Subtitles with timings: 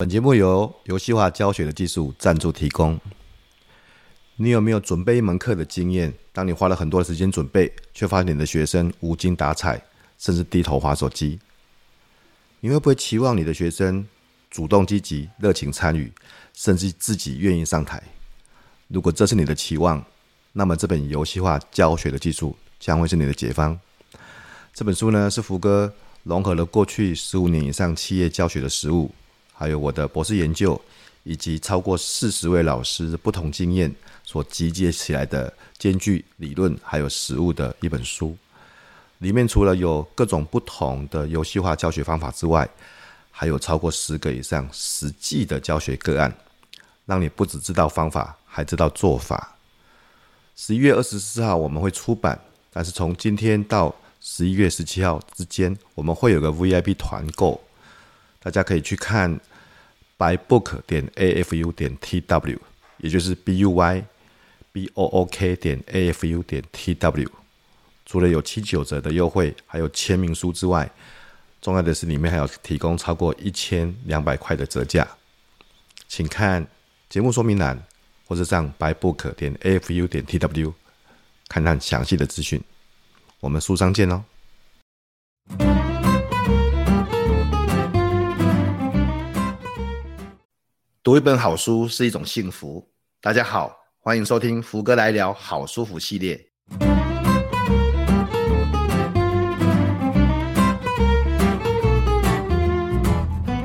[0.00, 3.00] 本节目由游戏化教学的技术赞助提供。
[4.36, 6.14] 你有没有准备一门课的经验？
[6.32, 9.82] 当你花了很多的时间准备，却发现你的学生无精打采，
[10.16, 11.40] 甚至低头滑手机？
[12.60, 14.06] 你会不会期望你的学生
[14.48, 16.12] 主动积极、热情参与，
[16.54, 18.00] 甚至自己愿意上台？
[18.86, 20.00] 如果这是你的期望，
[20.52, 23.76] 那么这本游戏化教学的技术将会是你的解方。
[24.72, 25.92] 这本书呢，是福哥
[26.22, 29.10] 融合了过去十五年以上企业教学的实务，
[29.58, 30.80] 还有我的博士研究，
[31.24, 38.36] 以及超过四十位老师不同经验所集结起来的，兼具理论还有实务的一本书。
[39.18, 42.68] 里面除了有各种不同的游戏化教学方法之外，
[43.32, 46.32] 还有超过十个以上实际的教学个案，
[47.04, 49.56] 让你不只知道方法，还知道做法。
[50.54, 52.40] 十一月二十四号我们会出版，
[52.72, 57.60] 但是从今天到十一月十七号之间，我们会有个 VIP 团购，
[58.40, 59.38] 大家可以去看
[60.16, 62.58] by book 点 afu 点 tw，
[62.98, 64.04] 也就是 b u y
[64.72, 67.28] b o o k 点 afu 点 tw。
[68.06, 70.90] 除了有七九折的优惠，还有签名书之外，
[71.60, 75.06] 重要的是里面还有提供超过一千两百块的折价，
[76.08, 76.66] 请看
[77.10, 77.82] 节目说明栏，
[78.26, 80.72] 或者上 by book 点 afu 点 tw
[81.48, 82.62] 看看详细的资讯。
[83.40, 84.24] 我们书上见哦！
[91.08, 92.86] 读一本好书是一种幸福。
[93.22, 96.38] 大家好，欢迎收听福哥来聊好书福系列。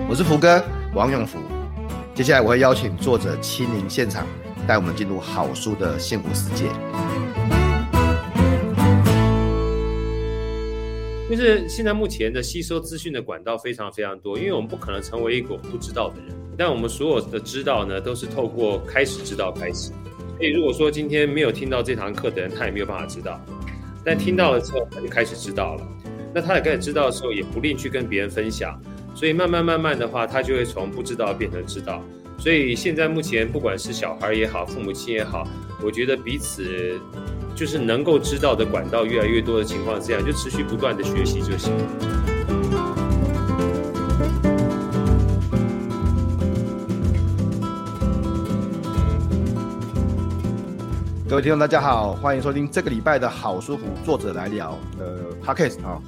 [0.08, 1.38] 我是福哥王永福。
[2.16, 4.26] 接下来我会邀请作者亲临现场，
[4.66, 6.70] 带我们进入好书的幸福世界。
[11.30, 19.92] 就是现在目前的吸收资讯的管道非常非常多，因为我们不可能成为一个不知道的人，但我们所有的知道呢，都是透过开始知道开始。
[20.38, 23.40] 所以如果说今天没有听到这堂课的人，他也没有办法知道，
[24.04, 25.88] 但听到了之后，他就开始知道了。
[26.34, 28.80] 那他也开始知道的时候，也不吝去跟别人分享，
[29.16, 32.04] 所以慢慢慢慢的话，他就会从不知道变成知道。
[32.38, 35.48] 所以现在目前不管是小孩也好，父母亲也好，
[35.84, 37.00] 我觉得彼此。
[37.56, 41.72] 就是能够知道的管道越来越多的情况，这样就持续不断的学习就行。
[51.34, 56.00] 各位听众，大家好，欢迎收听这个礼拜的好书福作者来聊呃 Podcast 啊。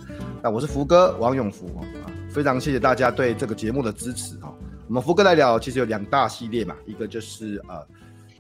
[0.44, 1.82] 那我是福哥王永福啊，
[2.30, 4.54] 非常谢谢大家对这个节目的支持哈。
[4.88, 7.84] 我们福哥来聊其实有两大系列嘛，一个就是呃。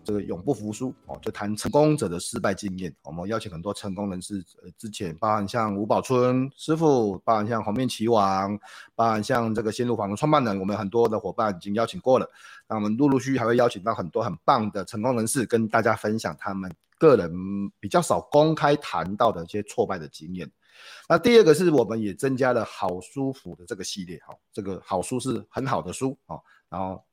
[0.04, 2.94] 这个永不服输哦，就谈成功者的失败经验。
[3.06, 8.56] 我们邀请很多成功人士，呃，之前包含像吴宝春师傅，包含像红面棋王，
[8.94, 12.30] 包含像这个鲜乳坊的创办人，我们很多的伙伴已经邀请过了。
[12.68, 17.32] 那我们陆陆续续还会邀请到很多很棒的成功人士，跟大家分享他们个人
[17.80, 20.50] 比较少公开谈到的一些挫败的经验。
[21.08, 26.38] 那第二个是我们也增加了好书福的这个系列，哈，这个好书是很好的书啊，
[26.70, 27.04] 然后。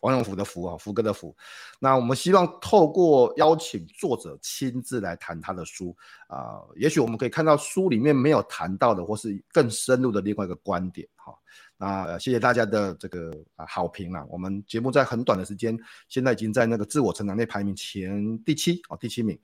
[0.00, 1.36] 王永福的福啊，福哥的福。
[1.80, 5.96] 那我们希望透过邀请作者亲自来谈他的书
[6.28, 11.34] 啊、也许我们可以看到书里面没有谈到的，或是更深入的另外一个观点哈。
[11.76, 14.24] 那、谢谢大家的这个啊好评啦。
[14.28, 15.78] 我们节目在很短的时间，
[16.08, 19.38] 现在已经在那个自我成长类排名前第七哦，第七名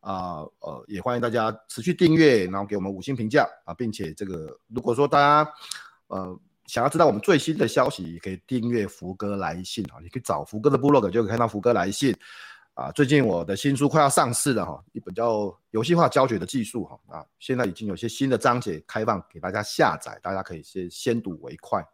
[0.00, 5.50] 啊呃，也欢迎大家持续订阅，然后给我们五星评价啊，并且这个如果说大家
[6.08, 6.38] 呃。
[6.68, 9.96] 想要知道我们最新的消息，也可以订阅福哥来信啊！
[10.02, 12.14] 你可以找福哥的部落格，就可以看到福哥来信
[12.78, 12.92] 啊。
[12.92, 21.84] 最近我的新书快要上市了哈，一本叫《游戏化教学的技术》哈啊，现在已经有些新的章节开放给大家下载，大家可以先先睹为快。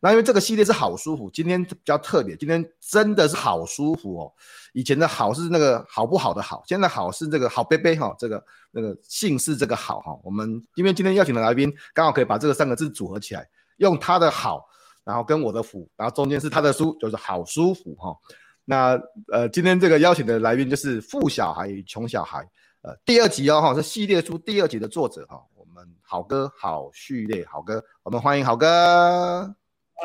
[0.00, 4.32] 那因为这个系列是好舒服，今天比较特别，今天真的是好舒服哦。
[4.72, 10.18] 以前的好是那个好不好的好，现在好是这个好杯杯哈，这个那个姓氏这个好哈。
[10.22, 13.48] 我们因为今天邀请的来宾刚好可以把这个三个字组合起来。
[13.78, 14.64] 用他的好，
[15.02, 18.16] 然后跟我的福，然后中间是他的书，就是好舒服哈。
[18.64, 19.00] 那
[19.32, 22.38] 呃，今天这个邀请的来宾就是《富小孩与穷小孩》
[22.82, 25.40] 呃第二集哦哈，是系列书第二集的作者哈。
[25.54, 29.54] 我们好哥好序列好哥，我们欢迎好哥。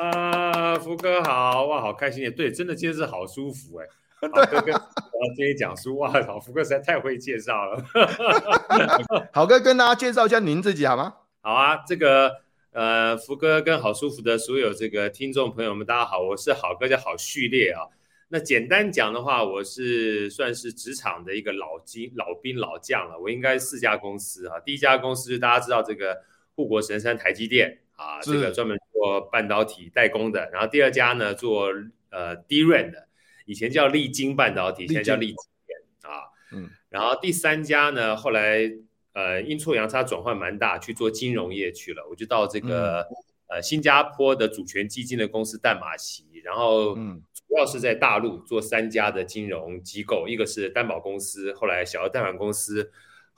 [0.01, 2.29] 啊，福哥好哇，好开心耶！
[2.29, 3.85] 对，真的今天是好舒服哎。
[4.33, 7.83] 好哥跟我今天讲书哇，好福哥实在太会介绍了。
[9.31, 11.13] 好哥跟大家介绍一下您自己好吗？
[11.41, 12.31] 好啊，这个。
[12.71, 17.81] 呃，福哥跟好舒服的所有这个听众朋友们，大家好，我是好哥，叫好序列啊。
[18.31, 23.19] 那简单讲的话，我是算是职场的一个老金、老兵、老将了。
[23.19, 26.15] 我应该四家公司啊，第一家公司就大家知道这个
[26.55, 31.69] 护国神山台积电啊，这个专门做做半导体代工的，然后第二家呢做
[32.09, 33.07] 呃 DRAM 的，
[33.45, 35.37] 以前叫利晶半导体，现在叫利晶
[35.67, 36.27] 圆啊。
[36.51, 38.69] 嗯，然后第三家呢，后来
[39.13, 43.15] 呃阴错阳差转换蛮大，去做金融业去了，我就到这个、嗯、
[43.49, 52.91] 呃新加坡的主权基金的公司淡马锡，然后主要是在大陆做三家的金融机构，一个是担保公司，后来小额贷款公司。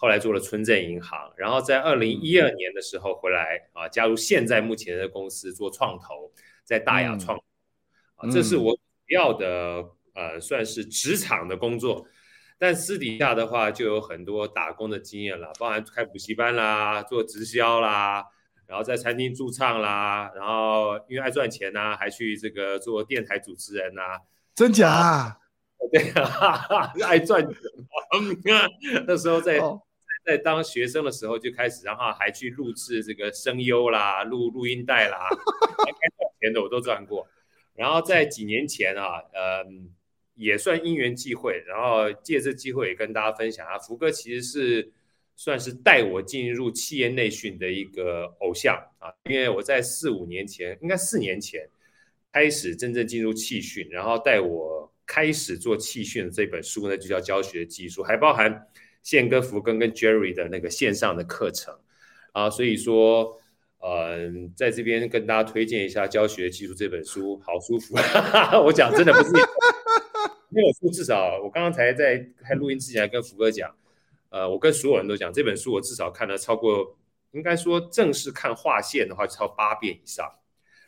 [0.03, 6.31] 后来做了村镇银行，然后在二零一二年的时候回来啊，加入现在目前的公司做创投，
[6.63, 7.37] 在大亚创，
[8.15, 9.85] 啊，这是我主要的
[10.15, 12.07] 呃算是职场的工作，
[12.57, 18.25] 但私底下的话就有很多打工的经验了，包含开补习班啦，做直销啦，
[18.71, 24.01] 然后在餐厅驻唱啦，然后因为爱赚钱呐，还去这个做电台主持人呐，
[24.55, 25.37] 真假啊？
[25.91, 27.53] 对啊， 爱赚钱，
[29.05, 29.59] 那时候在。
[30.23, 37.27] 在当学生的时候就开始，然后还去录制这个声优啦，录录音带啦，该赚钱的我都赚过。
[37.73, 39.65] 然后在几年前啊，呃，
[40.35, 44.91] 也算因缘际会，然后借这机会也跟大家分享啊，福哥其实是
[45.35, 51.67] 算是带我进入企业内训的一个偶像啊，因为我在四五年前，应该四年前
[52.31, 58.67] 开始真正进入气训，然后带我开始做气训的这本书呢，就叫教学技术，还包含。
[59.03, 61.75] 宪哥、福哥跟 Jerry 的那个线上的课程
[62.33, 63.35] 啊，所以说，
[63.79, 63.89] 嗯、
[64.45, 67.95] 呃，在这边跟大家推荐一下《教学技术》这本书，好舒服。
[68.63, 69.29] 我讲真的不是，
[70.51, 73.75] 因为我书至少，我刚刚才在开录音之前跟福哥讲，
[74.31, 76.97] 呃，我跟所有人都讲，这本书我至少看了超过，
[77.33, 80.27] 应该说正式看划线的话，超八遍以上，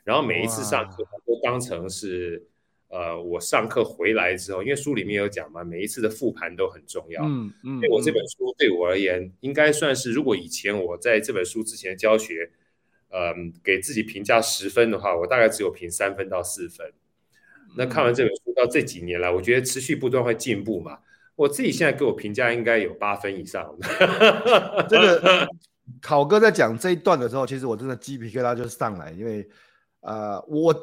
[0.04, 2.48] 然后每一次上课都当成是。
[2.90, 7.24] 呃，我上课回来之后，因为书里面有讲嘛，每一次的复盘都很重要。
[7.26, 12.52] 嗯嗯，所以我这本书对我而言，应该算是，如果以前我在这本书之前教学，
[13.10, 16.94] 呃，给自己评价十分的话，我大概只有评三分到四分。
[17.76, 21.00] 那看完这本书到这几年来，我觉得持续不断会进步嘛。
[21.36, 23.66] 我自己现在给我评价应该有八分以上。
[24.90, 25.48] 这个
[26.02, 29.48] 考哥在讲这一段的时候，其实我真的鸡皮疙瘩就上来，因为
[30.02, 30.74] 呃，我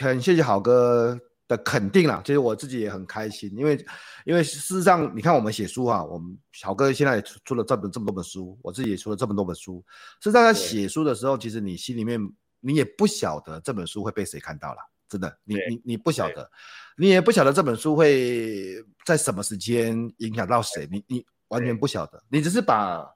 [0.00, 1.18] 很谢谢好哥。
[1.48, 3.86] 的肯定啦，其实我自己也很开心，因为
[4.24, 9.80] 因为事实上，你看我们写书啊，我们小哥现在也出出了这本这么多本书，我自己也出了这么多本书。
[10.20, 12.20] 事实上，在写书的时候，其实你心里面
[12.58, 16.50] 你也不晓得这本书会被谁看到了，真的，你你你不晓得，
[16.96, 23.06] 你也不晓得这本书会在什么时间影响到谁，你你完全不晓得，你只是把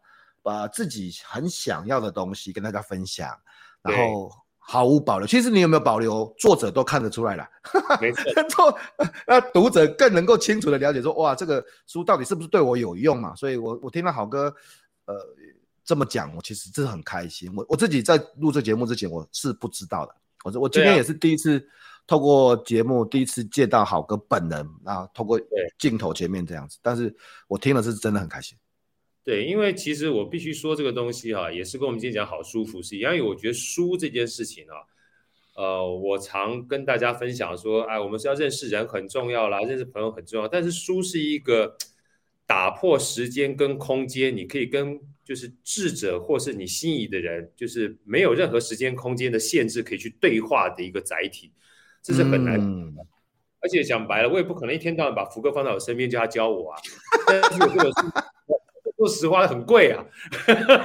[0.43, 3.39] 把自己很想要的东西跟大家分享，
[3.83, 4.31] 然后。
[4.63, 7.45] 毫无保留，其实你有没有保留，作者都看得出来了。
[8.01, 8.13] 没
[8.49, 8.79] 错，
[9.27, 13.35] 那读者更能够清楚的了解说，哇，这个书到底是不是对我有用嘛？
[13.35, 14.55] 所以我我听到好哥，
[15.07, 15.17] 呃，
[15.85, 17.53] 这么讲，我其实真的很开心。
[17.57, 20.15] 我我自己在录这节目之前，我是不知道的。
[20.45, 21.65] 我我今天也是第一次
[22.07, 25.41] 透过节目，第一次见到好哥本人啊，透过
[25.79, 27.15] 镜头前面这样子，但是
[27.47, 28.57] 我听了是真的很开心。
[29.23, 33.15] 对，因为其实我必须说这个东西哈、啊，也是跟我们今天讲好舒服是一样。
[33.15, 34.75] 因为我觉得书这件事情啊，
[35.57, 40.49] 呃，我常跟大家分享说，哎，我们是要认识人很重要啦，认识朋友很重要。
[40.49, 41.77] 但是书是一个
[42.51, 51.53] 打破时间跟空间，你可以跟就是智者或是你心仪的人，就是没有任何时间空间的限制，可以去对话的一个载体，
[52.03, 52.59] 这是很难
[53.61, 56.81] 而且讲白了，我也不可能一天到晚把福哥放在我身边叫他教我啊。
[57.29, 57.95] 但是有这本书。
[58.97, 60.05] 说实话很贵啊，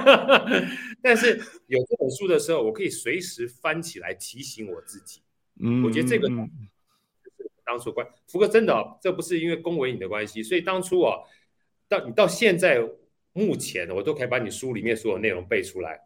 [1.02, 5.20] 但是有这本书的时候，我可以随时翻起来提醒我自己。
[5.60, 11.28] 嗯，我觉得这个就是当初关福哥真的、哦，这不是因为恭维你的关系，所以当初啊、哦，
[11.88, 12.80] 到你到现在
[13.32, 16.00] 目前，我都可以把你书里面所有内容背出来。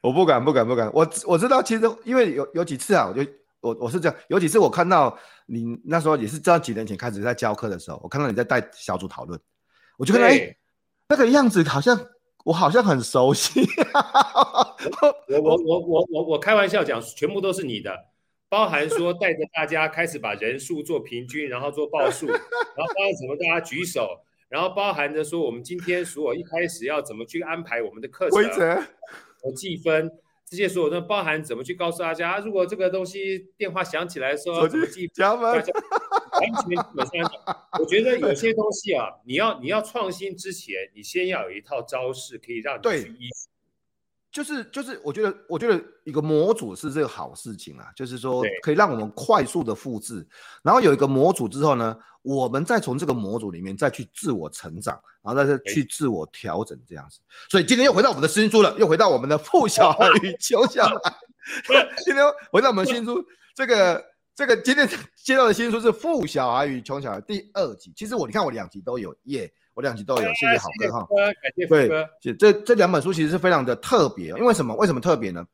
[0.00, 0.90] 我不敢，不敢，不敢。
[0.92, 9.38] 我我知道，其实因为有有几次啊，我就我我是这样，有几次我看到你那时候也是这几年前开始在教课的时候，我看到你在带小组讨论，
[9.96, 10.56] 我就看到哎。
[11.08, 11.98] 那个样子好像
[12.42, 13.60] 我好像很熟悉，
[15.28, 17.94] 我我我我我我开玩笑讲，全部都是你的，
[18.48, 24.08] 包含说带着大家开始把人数做平均，然后做报数，然后包含什么大家举手，
[24.52, 28.74] 然后包含着说我们今天所有一开始要怎么去安排我们的课程规则
[29.40, 30.12] 和计分，
[30.44, 35.64] 这些所有都包含怎么去告诉大家，如果这个东西电话响起来的时候怎么记加分。
[36.32, 37.32] 完全基本上，
[37.78, 43.28] 我觉得有些东西啊，你要你要创新之前，你先要有一套招式可以让你去依。
[44.32, 50.26] 就是就是，我觉得我觉得一个模组是这个好事情啊，就是说可以让我们快速的复制，
[50.62, 57.18] 然后有一个模组之后呢，我们再从这个模组里面再去自我成长，然后再去自我调整这样子。
[57.50, 61.14] 所以今天又回到我们的新书了，又回到我们的富小孩与穷小孩。
[62.02, 63.22] 今天回到我们新书，
[63.54, 64.02] 这个
[64.34, 67.92] 这个今天接到的新书是《富小孩与穷小孩》第二集。
[67.94, 69.46] 其实我你看我两集都有耶。
[69.46, 71.06] Yeah 我两集都有，谢谢好哥哈。
[71.42, 72.08] 感谢福哥。
[72.20, 74.74] 对，这这两本书其实是非常的特别，因为什么？
[74.76, 75.44] 为什么特别呢？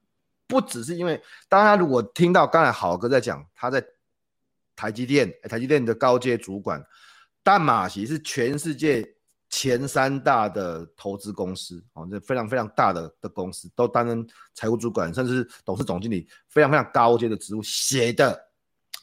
[0.47, 3.85] 不只是因为大家如果听到刚才好哥在讲，他在
[4.75, 6.83] 台积电，台积电的高阶主管，
[7.43, 9.07] 淡马锡是全世界
[9.51, 18.48] 前三大的投资公司哦，这非常非常大的的公司，都担任财务主管，甚至是董事总经理，非常非常高阶的职务，写的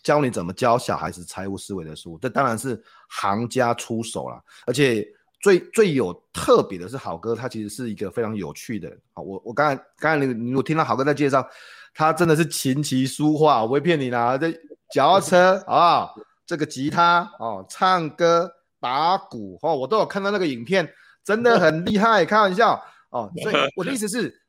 [0.05, 4.39] 教你怎么教小孩子财务思维的书，这当然是行家出手了。
[4.67, 5.03] 而且
[5.41, 8.95] 最最有特别的是，好哥他其实是一个非常有趣的。
[9.15, 11.43] 我我刚才刚才你我听到好哥在介绍，
[11.91, 14.37] 他真的是琴棋书画，我不会骗你啦。
[14.37, 14.51] 这
[14.93, 16.07] 脚踏车啊，
[16.45, 18.47] 这个吉他哦，唱歌
[18.79, 20.87] 打鼓哦，我都有看到那个影片，
[21.23, 22.23] 真的很厉害。
[22.23, 24.39] 开玩笑哦，所以我的意思是，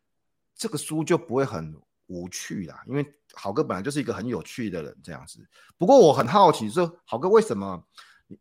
[0.54, 1.74] 这个书就不会很
[2.08, 3.06] 无趣啦，因为。
[3.38, 5.38] 好哥本来就是一个很有趣的人，这样子。
[5.76, 7.84] 不过我很好奇，说好哥为什么？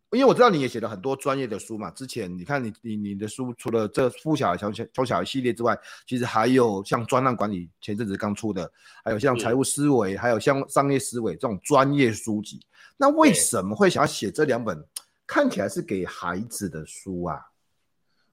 [0.10, 1.92] 因为我知道你也写了很多专业的书嘛。
[1.92, 8.72] 之前你看你你你的书，除了这富小孩穷穷小孩系列之外，其实还有像专案管理，前阵子刚出的，
[9.04, 12.60] 还有像财务思维，还有像商业思维这种专业书籍。
[12.98, 14.84] 那为什么会想要写这两本
[15.28, 17.40] 看起来是给孩子的书啊？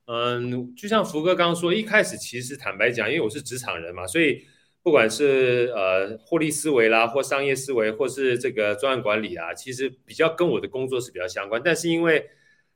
[0.07, 4.47] 嗯，就像福哥刚刚说，一开始其实坦白讲，因为我是职场人嘛，所以。
[4.83, 11.63] 不管是呃获利思维啦，或商业思维，或是这个专案管理啊，其实比较跟我的工作是比较相关。
[11.65, 12.29] 但是因为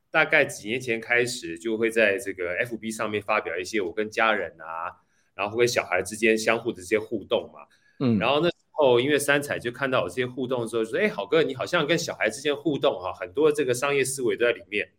[0.09, 4.95] 大概几年前开始，就会在这个 FB 上面发表一些我跟家人啊，
[5.35, 7.67] 然后跟小孩之间相互的这些互动嘛。
[7.99, 14.91] 嗯，然后那时候因为三彩就看到我这些互动的时候，就说：“哎，好哥，你好像跟小孩之间互动哈、啊，很多这个商业思维都在里面。”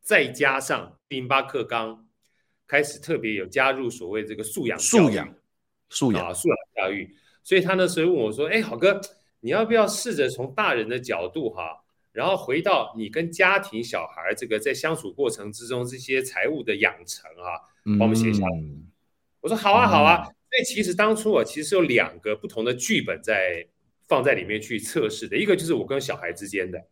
[0.00, 2.08] 再加上零八课纲
[2.66, 5.32] 开始特别有加入所谓这个素养素养。
[5.90, 9.00] 素养啊，素养教育，所以他那时候问我说：“哎，好哥，
[9.40, 17.56] 你要不要试着从大人的角度哈，然后回到你跟家庭小孩这个在相处过程之中这些财务的养成啊，
[17.98, 18.56] 帮我们写下来。
[18.58, 18.86] 嗯”
[19.40, 20.24] 我说：“好啊，好啊。
[20.26, 23.66] 嗯”所以其实当初我其实有两个不同的剧本在
[24.06, 26.82] 放在里面去测试的，一个就是我跟小孩之间的，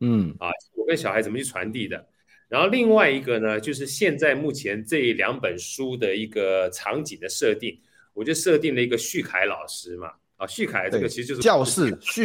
[0.00, 2.08] 嗯啊，我跟小孩怎么去传递的，
[2.48, 7.80] 然后另外一个呢，就是现在目前这两本书的一个场景的设定。
[8.18, 12.24] 我就设定了一个旭凯老师嘛，啊，旭凯这个其实就是教室旭，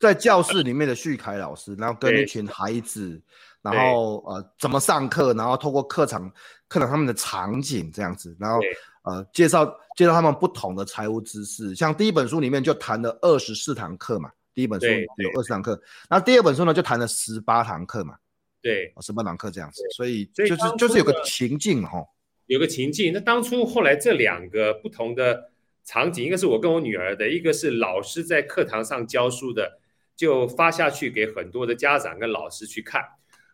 [0.00, 3.22] 在教室里面的旭凯老师，然后跟一群孩子，
[3.62, 6.28] 然后呃怎么上课，然后透过课堂
[6.66, 8.58] 课堂他们的场景这样子，然后
[9.04, 9.64] 呃介绍
[9.96, 15.80] 介绍他们不同的财务知识，像第一本书里面就谈了二十四堂课嘛，第一本书有二十堂课，
[16.10, 18.16] 那第二本书呢就谈了十八堂课嘛，
[18.60, 22.04] 对，十八堂课这样子，所以就是就是有个情境哈。
[22.48, 25.50] 有个情境，那当初后来这两个不同的
[25.84, 29.78] 场景，一个是我跟我女儿的，一个是老师在课堂上教书的，
[30.16, 33.02] 就发下去给很多的家长跟老师去看。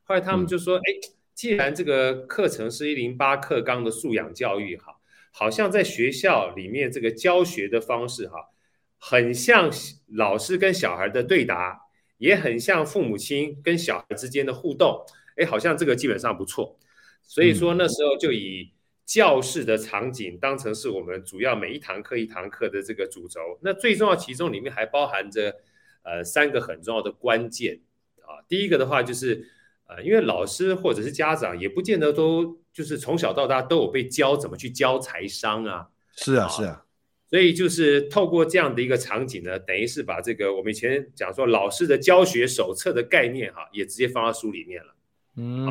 [0.05, 4.95] 后来他们就说：“哎、嗯，既然这个课程是一零八课纲的素养教育，哈，
[5.33, 8.51] 好像在学校里面这个教学的方式，哈，
[8.99, 9.69] 很像
[10.13, 11.81] 老师跟小孩的对答，
[12.19, 15.05] 也很像父母亲跟小孩之间的互动，
[15.37, 16.79] 哎，好像这个基本上不错。
[17.23, 18.71] 所以说那时候就以。”
[19.05, 25.55] 教室的场景当成是我们主要每一堂课一堂课的这个主轴，那最重要其中里面还包含着
[26.03, 27.81] 呃三个很重要的关键
[28.23, 28.41] 啊。
[28.49, 29.47] 第一个的话就是
[29.87, 35.89] 呃，因为老师或者是家长也不见得都就是从小到大都有被教怎么去教财商啊。
[36.17, 36.81] 是啊，是啊。
[37.29, 44.95] 所以就是透过这样的一个场景呢，等于是把这个我们以前讲说老师的教学手册的概念哈，也直接放到书里面了。
[45.37, 45.67] 嗯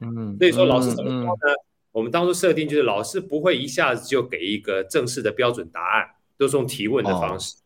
[0.00, 0.36] 嗯。
[0.40, 1.54] 所以说老师怎么教呢？
[2.00, 7.56] 我们当初设定就是老师不会一下子就给一个正式的标准答案，都是用提问的方式。
[7.56, 7.60] 哦、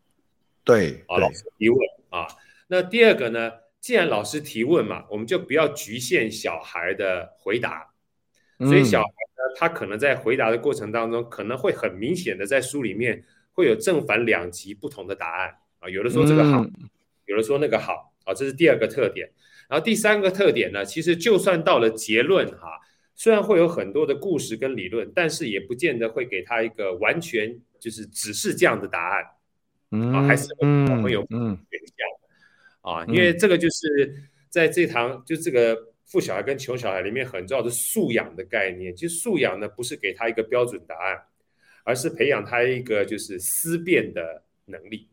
[0.65, 1.79] 对，啊，老师提问
[2.11, 2.27] 啊。
[2.67, 7.93] 那第二个呢，既然老师提问嘛，我们就不要局限小孩的回答。
[8.59, 15.89] 所以小孩呢，他可能在回答的过程当中，可能会很明显的在书里面会有正反两极不同的答案啊。
[15.89, 16.67] 有的说这个好，
[17.27, 19.31] 有的说那个好啊，这是第二个特点。
[19.69, 22.81] 然后第三个特点呢，其实就算到了结论哈。
[23.15, 29.25] 虽然会有很多的故事跟理论，但是也不见得会给他一个完全就是只是这样的答案，
[29.93, 30.49] 嗯，啊，还是
[31.03, 34.15] 会有选项，啊，因为这个就是
[34.49, 38.95] 在这堂就这个富小孩跟穷小孩里面很重要的素养的概念。
[38.95, 41.23] 其实素养呢，不是给他一个标准答案，
[41.85, 45.09] 而是培养他一个就是思辨的能力。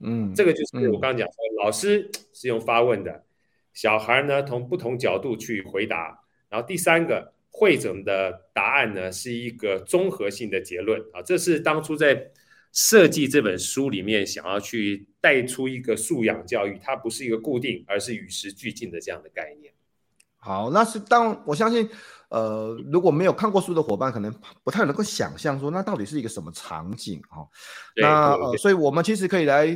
[0.00, 3.24] 嗯，这个就是我刚刚讲说，嗯、老师是用发问的，
[3.72, 6.19] 小孩呢从不同角度去回答，
[6.50, 12.30] 然后第三个汇总的答案呢是一个综合性的结论啊，这是当初在
[12.72, 19.72] 设计这本书里面想要去带出一个素养教育，它不是一个固定，而是与时俱进的这样的概念。
[20.36, 21.88] 好，那是当我相信，
[22.30, 27.46] 呃，如果没有看过书的伙伴，可能不太能够想象说，那到底是一个什么场景哈？
[27.96, 29.66] 那呃，所以我们其实可以来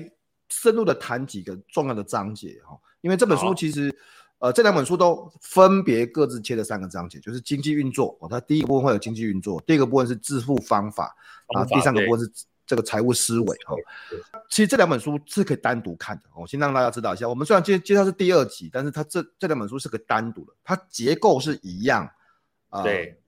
[0.49, 3.95] 深入的谈几个重要的章节哈，因为这本书其实，
[4.39, 11.15] 呃，这两本书都分别各自切了三个章节，就是经济运作哦，它第一个部分会有经济运作，第二个部分是致富方法，
[11.55, 12.33] 然后第三个部分是。
[12.67, 13.77] 这个财务思维哈，
[14.49, 16.23] 其实这两本书是可以单独看的。
[16.35, 22.11] 我先让大家知道一下，我们虽然介介绍是第二集，但是它这这两本书是可以单独的，它结构是一样，
[22.71, 23.21] 啊、呃，对，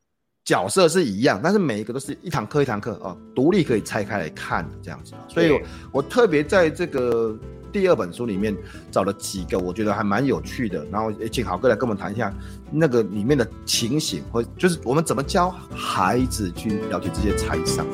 [0.43, 5.13] 角色是一样，但是每一个都是一堂课一堂课啊，独立可以拆开来看的这样子。
[5.29, 5.61] 所以我，
[5.93, 7.39] 我特别在这个
[7.79, 8.57] 第二本书里面
[8.91, 12.33] 找了几个我觉得还蛮有趣的，然后也请豪哥来跟我们谈一下
[12.71, 17.87] 那个里面的情形，或就是我们怎么教孩子去了解这些财商。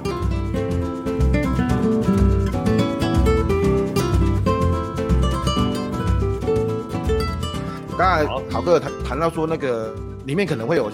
[7.98, 9.92] 刚才豪哥谈谈到说，那个
[10.26, 10.88] 里面可能会有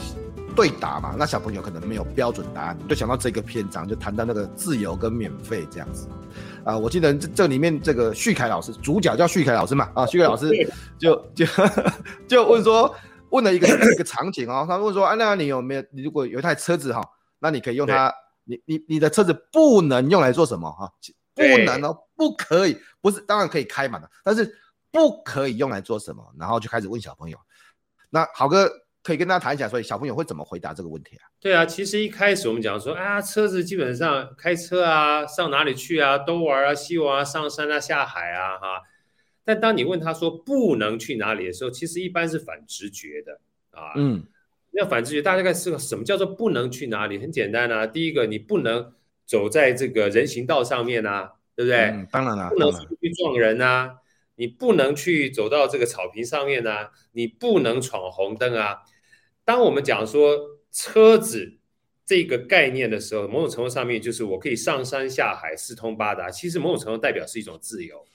[0.59, 6.09] 对答嘛，那小朋友可能没有标准答案，就想到这个篇章，就谈到那个自由跟免费这样子。
[6.65, 10.51] 啊，我记得这这里面这个旭凯老师，主角叫旭凯老师嘛，啊，旭凯老师
[10.99, 11.47] 就就
[12.27, 12.93] 就问说，
[13.31, 18.13] 问了一个一个场景哦，他问说，啊，那你有没有，你如果有一台车子哈，那你可以用它，
[18.43, 20.93] 你你你的车子不能用来做什么哈？
[21.37, 24.53] 不能哦，不可以，不是，当然可以开满的，但是。
[24.91, 26.25] 不可以用来做什么？
[26.39, 27.39] 然后就开始问小朋友。
[28.09, 28.67] 那好哥
[29.03, 31.25] 可以跟大家谈一下，所以小朋友会怎么回答这个问题啊？
[31.41, 38.83] 对啊，其实一开始我们讲说啊，车子基本上开车啊，上哪里去啊，东玩啊，西玩啊，上山啊，下海啊，哈。
[39.45, 43.41] 但当你问他说不能去哪里的时候，其实一般是反直觉的
[43.71, 43.93] 啊。
[43.97, 44.23] 嗯，
[44.73, 47.19] 那反直觉，大家该思考什么叫做不能去哪里？
[47.19, 48.93] 很简单啊，第一个你不能
[49.25, 51.79] 走在这个人行道上面啊，对不对？
[51.79, 53.95] 嗯，当然了，不能出去撞人啊。
[54.39, 58.79] 你不能去走到这个草坪上面呢、啊，你不能闯红灯啊。
[59.45, 60.39] 当我们讲说
[60.71, 61.59] 车子
[62.07, 66.31] 这个概念的时候，某种程度上面就是我可以上山下海，四通八达。
[66.31, 68.07] 其实某种程度代表是一种自由，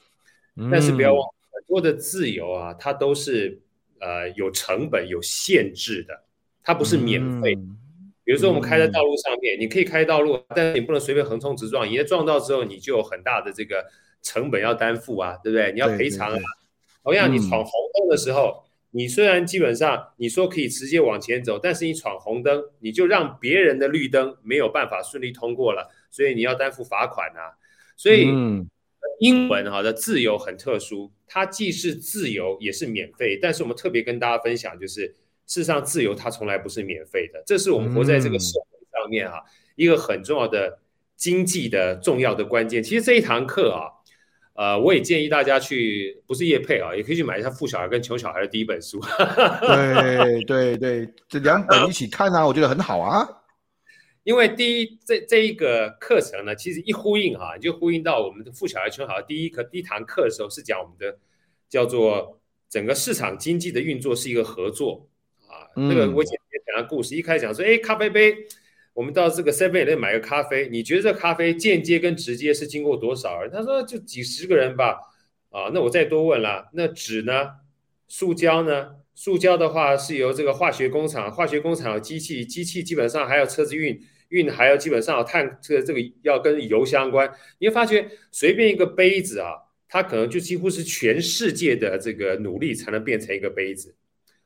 [0.72, 3.62] 但是不要忘，很多的自由啊，它都是
[4.00, 6.24] 呃有成本、有限制的，
[6.64, 7.54] 它不是免费。
[8.24, 13.86] 比如说我们开在道路上面，你可以开道路，但是你不能随便横冲直撞，一旦撞到之后，你就有很大的这个。
[14.24, 15.72] 成本要担负啊，对不对？
[15.74, 16.40] 你要赔偿啊。
[17.04, 27.60] 同样，你闯红灯的时候，嗯，你虽然基本上你说可以直接往前走，但是你闯红灯，你就让别人的绿灯没有办法顺利通过了，所以你要担负罚款啊。
[27.98, 28.66] 所以，嗯，
[29.20, 33.38] 英文哈的自由很特殊，它既是自由也是免费。
[33.42, 35.02] 但是我们特别跟大家分享，就是
[35.46, 39.42] 事实上自由它从来不是免费的，这是我们活在这个社会上面啊，
[39.76, 40.80] 一个很重要的
[41.18, 42.82] 经济的重要的关键。
[42.82, 43.93] 其实这一堂课啊。
[44.54, 49.02] 呃，我也建议大家去，不是叶配啊，也可以去买一下《富小孩跟穷小孩》的第一本书。
[49.66, 53.28] 对对对，这两本一起看啊，我觉得很好啊。
[54.24, 61.18] 因为第一，这这一个课程呢，其实一呼应哈、啊，就呼应到我们的《富小孩穷小孩》第一课第一堂课的时候，是讲我们的
[61.68, 62.40] 叫做
[62.70, 65.10] 整个市场经济的运作是一个合作
[65.48, 65.66] 啊。
[65.74, 68.38] 那个我简单讲个故事，一开始讲说，哎，咖啡杯。
[68.94, 73.50] 我们到这个7-11买个咖啡，你觉得这咖啡间接跟直接是经过多少人？
[73.52, 74.98] 他说就几十个人吧。
[75.50, 77.48] 啊，那我再多问了，那纸呢？
[78.08, 78.96] 塑胶呢？
[79.14, 87.32] 塑胶的话是由这个化学工厂，化学工厂机器，机器基本上还有车子运运，还有基本上有碳，这个这个要跟油相关。
[87.60, 89.54] 你会发觉随便一个杯子啊，
[89.88, 93.96] 它可能就几乎是全世界的这个努力才能变成一个杯子。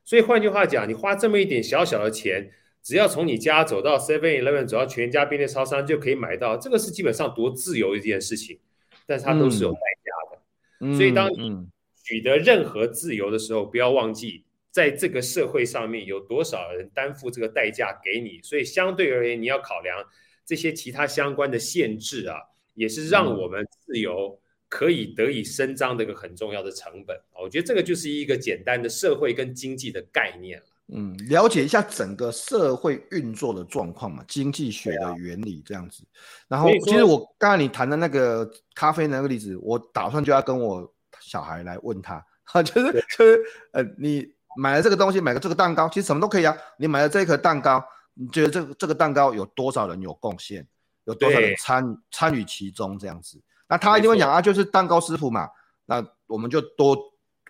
[0.03, 2.51] 所以换句话讲，你花这么一点小小的钱。
[2.87, 8.57] 只要从你家走到 Seven Eleven，走到全家便利超商就可以买到，这个是基本上多自由一件事情，
[9.05, 10.41] 但是它都是有代价的。
[10.79, 11.67] 嗯、所以当你
[12.01, 18.39] 取得任何自由的时候，嗯、不要忘记在这个社会上面有多少人担负这个代价给你。
[18.41, 20.01] 所以相对而言，你要考量
[20.45, 22.39] 这些其他相关的限制啊，
[22.73, 27.19] 也是让我们自由可以得以伸张的一个很重要的成本。
[27.37, 30.65] 我觉得这个就是一个简单的社会跟经济的概念了。
[30.93, 36.03] 嗯，了解一下整个社会运作的状况嘛，经济学的原理这样子。
[36.47, 43.39] 然后，其实我刚才你谈的那个咖啡那个例子，我打算就要跟我小孩来问他，哈，就是 就是
[43.73, 46.55] 呃，你买了这个东西，买个这个蛋糕，其实什么都可以啊。
[46.77, 50.65] 你买了这一颗蛋糕，你觉得这个这个蛋糕有多少人有贡献？
[51.03, 53.41] 有多少人参参与其中这样子。
[53.67, 55.49] 那他一定会讲啊，就是蛋糕师傅嘛。
[55.85, 56.97] 那我们就多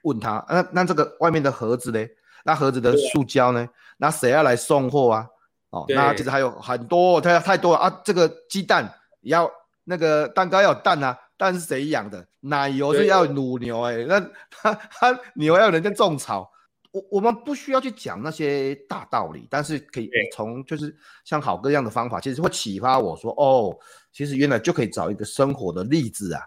[0.04, 2.00] 问他，那那这个外面的盒子呢？
[2.47, 3.67] 那盒子的塑胶呢？
[3.97, 5.27] 那谁要来送货啊？
[5.71, 8.01] 哦，那其实还有很多，太太多了啊。
[8.05, 8.89] 这个鸡蛋
[9.23, 9.51] 要
[9.83, 12.25] 那个蛋糕要有蛋啊，蛋是谁养的？
[12.39, 16.49] 奶油是要乳牛哎、欸，那他他牛要人家种草。
[16.91, 23.77] 我我们不需要去讲那些大道理，但是可以从就是像好哥这样的方法，其实会启发我说哦，
[24.13, 26.41] 其实原来就可以找一个生活的例子啊，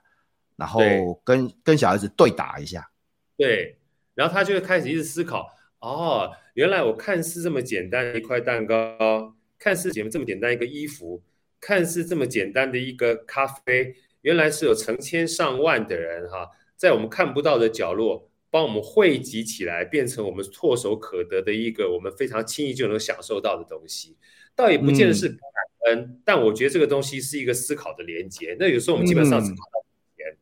[0.57, 0.81] 然后
[1.23, 2.89] 跟跟小孩子对打一下，
[3.37, 3.77] 对，
[4.15, 5.47] 然后他就会开始一直思考
[5.81, 11.23] 哦，原来我看似这么简单的一块蛋糕，看似这么这么简单一个衣服，
[11.61, 18.29] 看似这么简单的一个咖啡，原来是有成千上万的人哈，在我们看不到的角落。
[18.53, 24.17] 帮我们汇集起来，变成我们唾手可得的一个我们非常轻易就能享受到的东西，
[24.57, 25.39] 倒也不见得是感
[25.87, 28.57] 恩，嗯，但我觉得这个东西是一个思考的连接。
[28.59, 30.39] 那有时候我们基本上只看到眼前，嗯，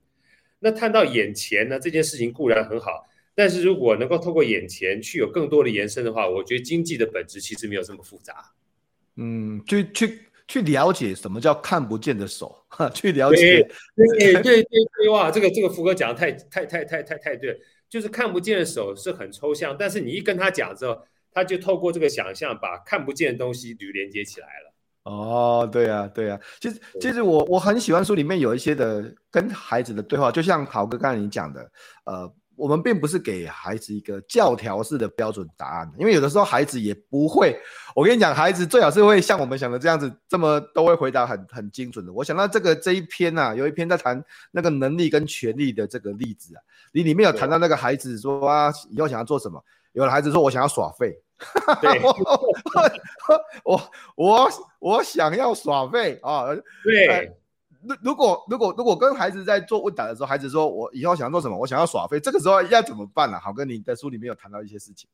[0.60, 3.06] 那看到眼前呢，这件事情固然很好，
[3.38, 8.34] 但是如果能够透过眼前去有更多的延伸的话，我觉得经济的本质其实没有这么复杂。
[9.14, 12.52] 嗯，去去去了解什么叫看不见的手，
[12.92, 13.62] 去了解，
[13.94, 17.56] 对对 对对，哇，这个这个福哥讲的太太太太太太对。
[17.88, 24.74] 就是看不见的手是很抽象，但是你一跟他讲之后，他就透过这个想象把看不见的东西驴连接起来了。
[25.04, 31.70] 哦，对啊，对啊，其实其实我我很喜欢书里面有一些的跟孩子的对话，就像豪哥刚才你讲的，
[32.02, 32.34] 呃。
[32.58, 37.56] 我们并不是给孩子一个教条式的标准答案，因为有的时候孩子也不会。
[37.94, 42.12] 我跟你讲，孩子最好是会像我们想的这样子，这么都会回答很很精准的。
[42.12, 46.60] 我想到这个这一篇呐、啊，有一篇在谈那个能力跟权力的这个例子啊，
[46.92, 49.62] 你里面有谈到那个孩子说啊，以后想要做什么？
[49.92, 51.16] 有的孩子说我想要耍废，
[51.80, 52.14] 对， 我
[53.64, 56.46] 我我我想要耍废啊，
[56.84, 57.32] 对。
[57.82, 63.40] 如如果如果如果跟孩子在做问答的时候，孩子说我以后想要做什么，我想要耍废，这个时候要怎么办呢、啊？
[63.40, 65.08] 好哥，你的书里面有谈到一些事情。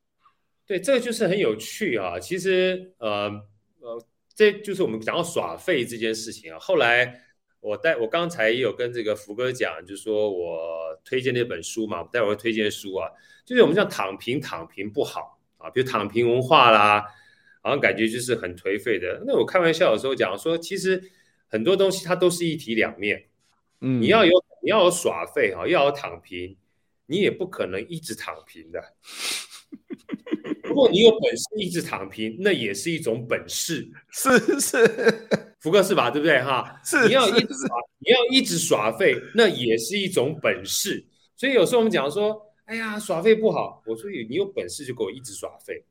[0.67, 2.19] 对，这个就是很有趣啊。
[2.19, 3.29] 其实呃
[3.81, 4.03] 呃，
[4.35, 6.59] 这就是我们讲到耍废这件事情啊。
[6.59, 7.21] 后来
[7.61, 10.59] 我带我刚才也有跟这个福哥讲，就是说我
[11.05, 13.09] 推荐那本书嘛，待会儿推荐书啊，
[13.45, 17.05] 就是我们讲躺平，躺平不好啊，比如躺平文化啦，
[17.63, 19.23] 好像感觉就是很颓废的。
[19.27, 21.03] 那我开玩笑的时候讲说，其实。
[21.55, 23.27] 很多东西它都是一体两面，
[23.81, 26.57] 嗯，你要有你要有耍废哈，要有躺平，
[27.07, 28.83] 你也不可能一直躺平的。
[30.65, 35.29] 如果你有本事一直躺平，那也是一种本事，是是，
[35.61, 36.11] 福克是吧？
[36.11, 36.81] 对不对哈？
[36.85, 41.07] 是，你要一直耍，你要一直耍废，那也是一种本事。
[41.37, 43.81] 所以有时候我们讲说，哎呀，耍废不好。
[43.87, 45.85] 我说你有本事就给我一直耍废。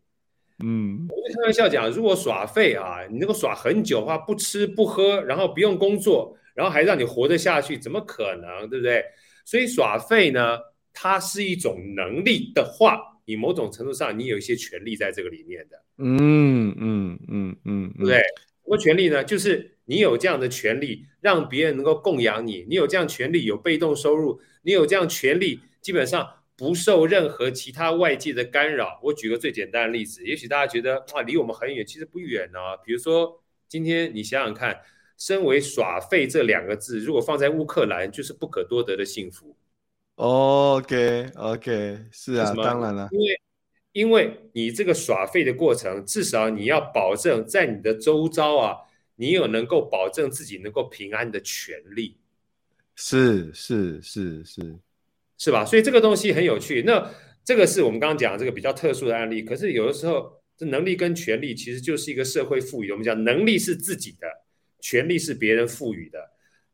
[0.60, 9.04] 嗯，我就开玩笑讲，如果耍废啊，你能够耍很久的话，不吃不喝，然后不用工作，然后还让你活得下去，怎么可能，对不对？
[9.46, 10.60] 所以耍废呢，
[10.94, 15.84] 它是一种能力的话，你某种程度上你有一些权利在这个里面的。
[15.98, 18.18] 嗯嗯嗯嗯，对不对？
[18.18, 19.24] 什么权利呢？
[19.24, 26.28] 就是你有这样的权利，让别人能够供养你，你有这样权利，有被动收入，你有这样权利，基本上。
[26.56, 29.00] 不受任何其他外界的干扰。
[29.02, 32.78] 我举个最简单的例子，也许大家觉得哇，离我们很远，其实不远呢、啊。
[32.78, 34.80] 比如说，今天你想想看，
[35.18, 39.58] 身为“耍废”这两个字，如果放在乌克兰，就是不可多得的幸福。
[40.16, 43.42] OK，OK，是啊，当然了，因为
[43.94, 48.78] 因为你这个耍废的过程，至少你要保证在你的周遭啊，
[49.16, 52.16] 你有能够保证自己能够平安的权利。
[52.96, 54.62] 是是是是。
[54.62, 54.80] 是是
[55.52, 55.66] 吧？
[55.66, 56.84] 所以这个东西很有趣。
[56.84, 57.12] 那
[57.44, 59.42] 这个是我们刚刚讲这个比较特殊的案例。
[59.42, 62.92] 可是有的时候，这能力跟权力其实就是一个社会赋予。
[62.92, 64.28] 我们讲能力是自己的，
[64.80, 66.20] 权力是别人赋予的。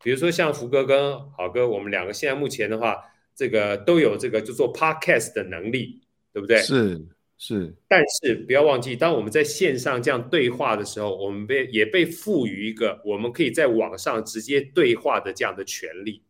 [0.04, 2.98] 比如说像福哥跟好哥，我们两个现在目前的话，
[3.36, 6.60] 这个都有这个就做 podcast 的能力，对不对？
[6.60, 7.02] 是
[7.38, 7.74] 是。
[7.88, 16.22] 但是不要忘记，当我们在线上这样对话的时候，我们被也被赋予一个我们可以在网上直接对话的这样的权利。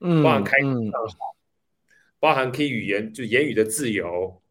[0.00, 1.34] 嗯，包含开账号。
[1.34, 1.37] 嗯
[2.20, 4.42] 包含可以语言，就言语的自由，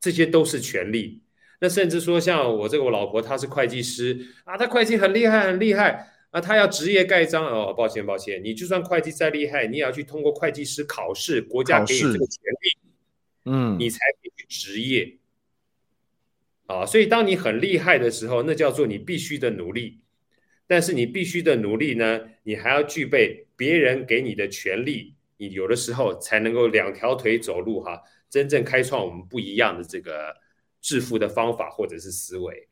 [0.00, 1.22] 这些都是权利。
[1.60, 7.74] 那甚至说，像我这个我老婆，她是会计师啊，她会计很厉害，很厉害啊，她要职业盖章哦。
[7.74, 12.78] 抱歉，抱歉，你就算会计再厉害，你也要去通过会计师考试，国家给你这个权利，
[13.46, 15.18] 嗯，你才可以去职业。
[16.66, 20.00] 啊，所以当你很厉害的时候，那叫做你必须的努力。
[20.66, 25.14] 但是你必须的努力呢，你还要具备别人给你的权利。
[25.38, 30.36] 你有的时候才能够两条腿走路哈，真正开创我们不一样的这个
[30.82, 32.68] 致富的方法或者是思维。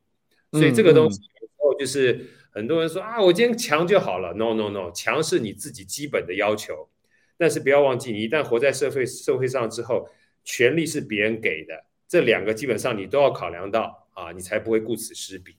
[0.52, 4.32] 所以这个东西有时候就是很多人说啊，我今天强就好了。
[4.34, 6.88] No No No，强是你自己基本的要求，
[7.36, 10.08] 但是不要忘记，你一旦活在社会社会上之后，
[10.44, 15.56] 权力是别人给的，这两个基本上你都要考量到啊，你才不会顾此失彼。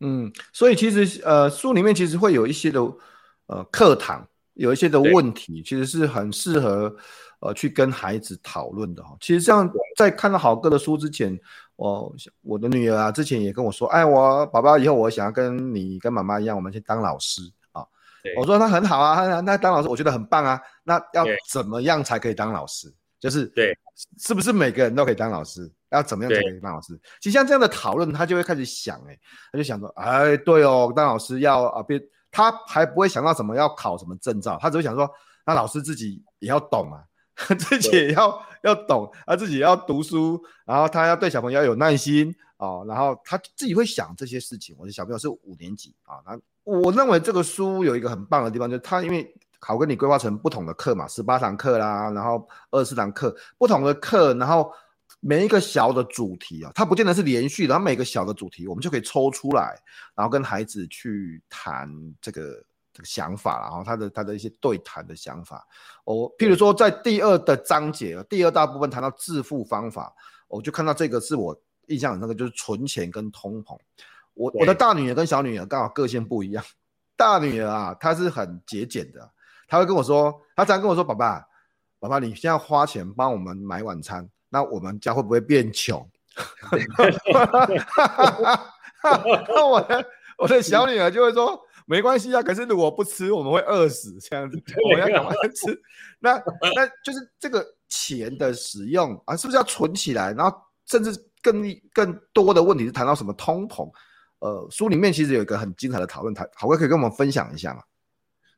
[0.00, 2.80] 嗯，所以其实呃，书里面其实会有一些的
[3.46, 4.26] 呃课堂，
[4.58, 6.94] 有一些的问题，其实是很适合
[7.40, 9.16] 呃去跟孩子讨论的哈。
[9.20, 11.38] 其实像在看到好哥的书之前。
[11.78, 17.40] 我我的女儿啊，之前也跟我说，哎，我宝宝以后我想要跟你跟妈妈一样，我们去当老师
[17.70, 17.86] 啊。
[18.36, 20.60] 我说那很好啊，那那当老师我觉得很棒啊。
[20.82, 22.92] 那要怎么样才可以当老师？
[23.20, 23.72] 就是对，
[24.18, 25.70] 是不是每个人都可以当老师？
[25.90, 26.98] 要怎么样才可以当老师？
[27.20, 29.16] 其实像这样的讨论，他就会开始想，哎，
[29.52, 31.96] 他就想说，哎，对哦，当老师要啊，别
[32.30, 35.08] 他还不会想到什么要考什么证照，他只会想说，
[35.44, 37.04] 那老师自己也要懂啊。
[37.56, 44.74] 自己也要要懂，他自己也要读书，然后他要对小朋友要有耐心哦，然后他自己会想这些事情。
[44.76, 54.72] 我的小朋友是五年级啊，那我认为这个书有一个很棒的地方，就是他因为好跟你规划成不同的课嘛，十八堂课啦，然后二十四堂课，不同的课，然后
[55.20, 59.76] 每一个小的主题啊，它不见得是连续的，然后每个小的主题我们就可以抽出来，
[60.14, 61.88] 然后跟孩子去谈
[62.20, 62.42] 这个
[62.92, 63.04] 这个。
[63.04, 65.64] 想法，然后他的他的一些对谈的想法，
[66.04, 70.12] 哦，譬如说在第二的章节，第二大部分谈到致富方法，
[70.48, 73.78] 我就看到这个是我印象很深刻，就是存钱跟通膨。
[74.34, 76.64] 我我的大女儿跟小女儿刚好个性不一样，
[77.16, 79.30] 大女儿啊，她是很节俭的，
[79.68, 81.46] 她会跟我说，她常跟我说，爸爸，
[82.00, 86.08] 爸爸，你现在花钱帮我们买晚餐，那我们家会不会变穷？
[89.02, 90.06] 那 我的
[90.38, 91.64] 我的小女儿就会说。
[91.90, 94.62] 没关系啊，可是如果不吃，我们会饿死这样子。
[94.84, 95.82] 我们要赶快 吃。
[96.18, 96.34] 那
[96.74, 100.30] 那就是这个钱的使用啊，是不是要存起来？
[100.34, 103.90] 然后甚至更更多的问题是谈到什么通膨？
[104.40, 107.80] 呃，书里面其实有一个很精彩的讨论，台好哥可以跟我们分享一下吗？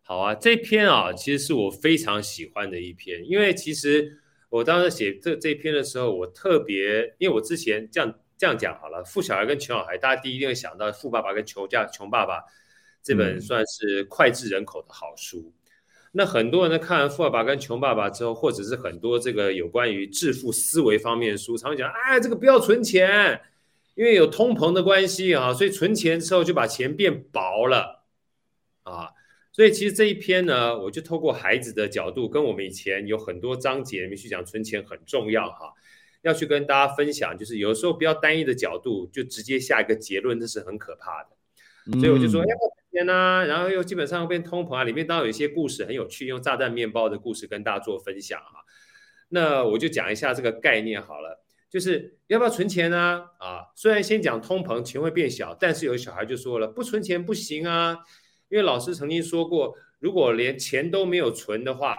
[0.03, 4.19] 好啊，这篇啊，其实是我非常喜欢的一篇，因为其实
[4.50, 12.42] 我当时写这这篇的时候，我特别，因为我之前这样这样讲好了，富小孩跟穷小孩，大家第一定会想到富爸爸跟穷家穷爸爸。
[13.02, 15.38] 这本算是脍炙人口的好书。
[15.38, 15.52] 嗯、
[16.12, 23.40] 那很多人呢，看完《富爸爸》跟《穷爸爸》之后，或者是很多这个有关于致富思维方面的书，常常讲：哎，这个不要存钱，
[23.94, 28.04] 因为有通膨的关系啊，所以存钱之后就把钱变薄了
[28.82, 29.08] 啊。
[29.52, 35.72] 所以其实这一篇呢，我就透过孩子的角度，跟我们以前有很多章节里面去讲存钱很重要哈、啊，
[36.22, 41.98] 要去跟大家分享，就是有时候不要单一的角度就直接下一个结论，这是很可怕的。
[41.98, 42.46] 所以我就说，哎。
[42.92, 48.66] 天呐，然后又基本上变通膨啊，里面当然有一些故事很有趣，用炸弹面包的故事跟大家做分享啊。
[49.28, 53.26] 那我就讲一下这个概念好了，就是要不要存钱呢？
[53.38, 57.98] 啊，虽然先讲通膨，钱会变小，但是有小孩就说了，不存钱不行啊，
[58.50, 61.96] 因为老师曾经说过，如果连钱都没有存的话，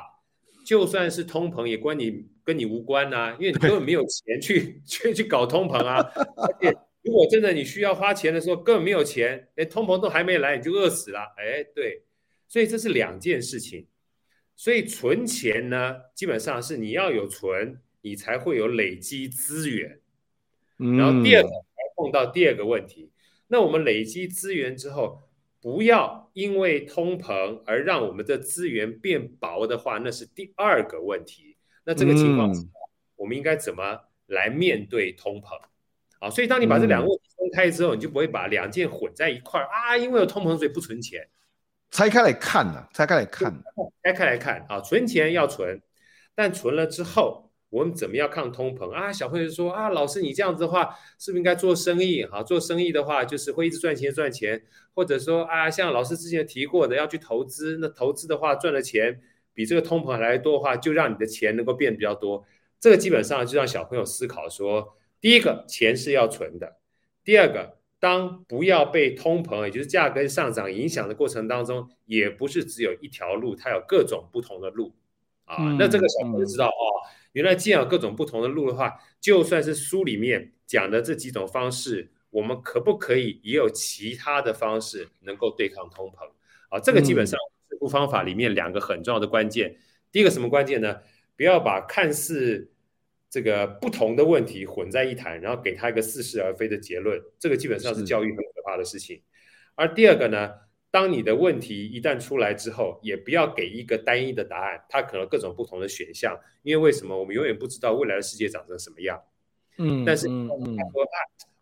[0.66, 5.98] 就算是通膨也关你跟你无关呐，因为你根本没有钱去去去搞通膨啊，
[6.38, 6.78] 而且。
[7.04, 11.34] 如果真的你需要花钱的时候，根本没有钱，连通膨都还没来，你就饿死了。
[11.36, 12.04] 哎，对，
[12.48, 13.88] 所以这是两件事情。
[14.56, 20.00] 所以存钱呢，基本上是你要有存，你才会有累积资源。
[20.78, 23.10] 然后第二个还碰到第二个问题，
[23.48, 25.24] 那我们累积资源之后，
[25.62, 31.56] 不要因为通膨而让我们的资源变薄的话，那是第二个问题。
[31.84, 32.62] 那这个情况下，
[33.16, 35.60] 我们应该怎么来面对通膨？
[36.20, 39.96] 啊，所以当你把这两个问题分开之后，嗯、你就不会把两件混在一块儿啊。
[39.96, 41.28] 因为有通膨，所以不存钱。
[41.92, 43.54] 拆开来看呢、啊，拆开来看，
[44.04, 45.82] 拆开来看啊，存钱要存，
[46.34, 49.12] 但存了之后，我们怎么样抗通膨啊？
[49.12, 52.22] 小朋友说啊，老师你这样子的话，是不是应该做生意？
[52.22, 54.62] 啊，做生意的话，就是会一直赚钱赚钱，
[54.94, 59.20] 或者说啊，像老师之前提过的，要去投资，那投资的话赚的钱
[59.56, 62.46] 比这个通膨来多的话，就让你的钱能够变得比较多。
[62.80, 64.96] 这个基本上就让小朋友思考说。
[65.22, 66.78] 第一个，钱是要存的。
[67.24, 74.96] 第二个，当不要被通膨，也就是价格上涨影响的过程当中，也不是只有一条路，它有各种不同的路
[75.46, 75.58] 啊。
[75.60, 76.84] 嗯、那这个小朋友知道、嗯、哦，
[77.34, 86.30] 原来既然有各种不同的路的话，就算是书里面讲的这几种方式，我们可不可以也有其他的方式能够对抗通膨
[86.70, 86.80] 啊？
[86.80, 87.40] 这个基本上
[87.70, 89.70] 致富方法里面两个很重要的关键。
[89.70, 89.78] 嗯、
[90.12, 90.98] 第一个什么关键呢？
[91.38, 92.72] 不要把看似
[93.30, 99.22] 这个不同的问题混在一谈，然后给他一个似是而非的结论，这个基本上是教育很可怕的事情。
[99.76, 100.52] 而第二个呢，
[100.92, 106.38] 当你的问题一旦出来之后，也不要给一个单一的答案，它可能各种不同的选项。
[106.64, 107.18] 因为为什么？
[107.18, 109.20] 我们永远不知道未来的世界长成什么样。
[109.78, 111.08] 嗯，但是他说，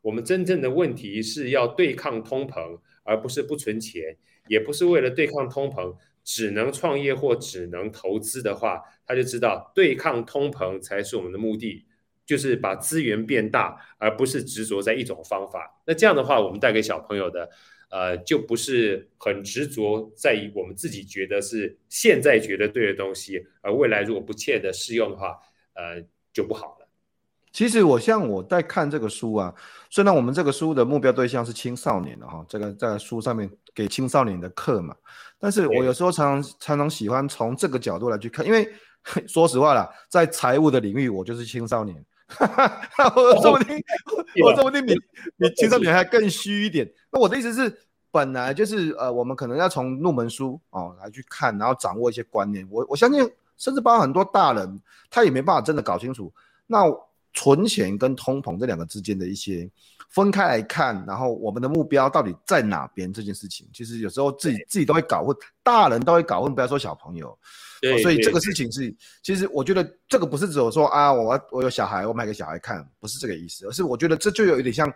[0.02, 11.86] 我们真正的问题是要对抗通膨，而不是不存钱，也不是为了对抗通膨，只能创业或只能投资的话，他就知道对抗通膨才是我们的目的，
[12.26, 15.82] 就是把资源变大，而不是执着在一种方法。
[15.86, 17.50] 那这样的话，我们带给小朋友的，
[17.90, 25.38] 呃，就不是很执着在于我们自己觉得是现在觉得对的东西，而未来如果不切的适用的话，
[25.74, 26.88] 呃，就不好了。
[27.52, 29.54] 其实我像我在看这个书啊，
[29.90, 34.96] 虽然我们这个书的目标对象是青少年的哈，这个在书上面给青少年的课嘛，
[35.40, 38.72] 但是我有时候常常常常喜欢从这个角度来去看，因为
[39.28, 42.46] 说实话啦，在财务的领域我就是青少年，哈
[42.94, 43.84] 哈我说不定
[44.44, 44.94] 我说不定比
[45.40, 46.88] 比青少年还更虚一点。
[47.12, 47.78] 那我的意思是，
[48.12, 52.68] 本来就是呃，我们可能要从入门书哦来去看，然后掌握一些观念。
[52.70, 53.22] 我我相信，
[53.58, 56.32] 甚至包括很多大人，他也没办法真的搞清楚
[56.68, 56.86] 那。
[57.32, 59.70] 存钱跟通膨这两个之间的一些
[60.10, 67.38] 分开来看，然后我们的目标到底在哪边这件事情，其实有时候自己自己都会搞混，大人都会搞混，不要说小朋友。
[67.82, 74.92] 对，所以这个事情是，其实我觉得这个不是只有说啊，我我有小孩，我买给小孩看，不是这个意思，而是我觉得这就有一点像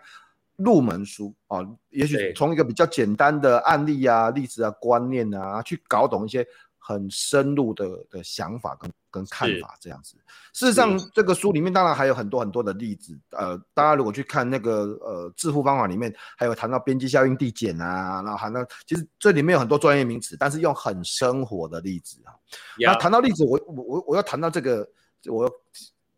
[0.56, 6.46] 入门书啊，也许从一个比较简单的案例啊、例子啊、观念啊，去搞懂一些。
[6.86, 10.18] 很深入的的想法跟跟看法这样子。
[10.52, 13.18] 事实上，这个书里面当然还有很多很多的例子。
[13.30, 22.36] 呃，大家如果去看那个呃致富方法里面，还有谈到边际效应递减啊，然后谈到其实这里面有很多专业名词，但是用很生活的例子啊。
[22.78, 24.86] 然后谈到例子，我我我我要谈到这个，
[25.28, 25.50] 我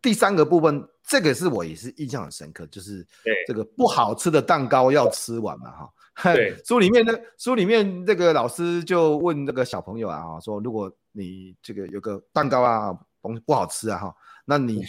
[0.02, 3.04] 第三个部分，这个是我也是印象很深刻，就是
[3.46, 5.92] 这个不好吃的蛋糕要吃完嘛哈。
[6.32, 14.84] 对， 书里面呢，书里面这个老师就问那个小朋友啊，说如果你这个有个蛋糕啊，东西不好吃啊，哈，那你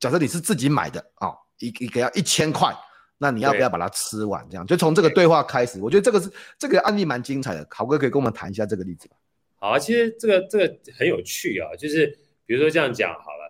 [0.00, 2.74] 假设你是自己买的啊，一一个要一千块，
[3.18, 4.46] 那你要不要把它吃完？
[4.50, 9.16] 这样就从这个对话开始，我觉得这个是这个案例蛮精彩的，豪哥可以跟我们谈一下这个例子吧？
[9.58, 12.06] 好啊，其实这个这个很有趣啊，就是
[12.44, 13.45] 比如说这样讲好了。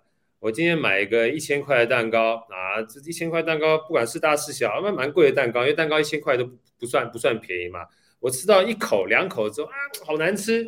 [0.47, 7.81] 我今天买一个一千块的蛋糕啊，这一千块蛋糕不管是大是小，那蛮贵的蛋糕，因为蛋糕一千块都不算不算便宜嘛。
[8.21, 9.75] 我吃到一口两口之后啊，
[10.07, 10.65] 好难吃，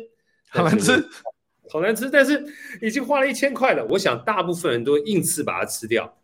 [0.49, 0.91] 好难吃，
[1.71, 2.09] 好难吃。
[2.09, 2.45] 但是
[2.81, 6.19] 已经花了一千块了，我想大部分人都硬吃把它吃掉。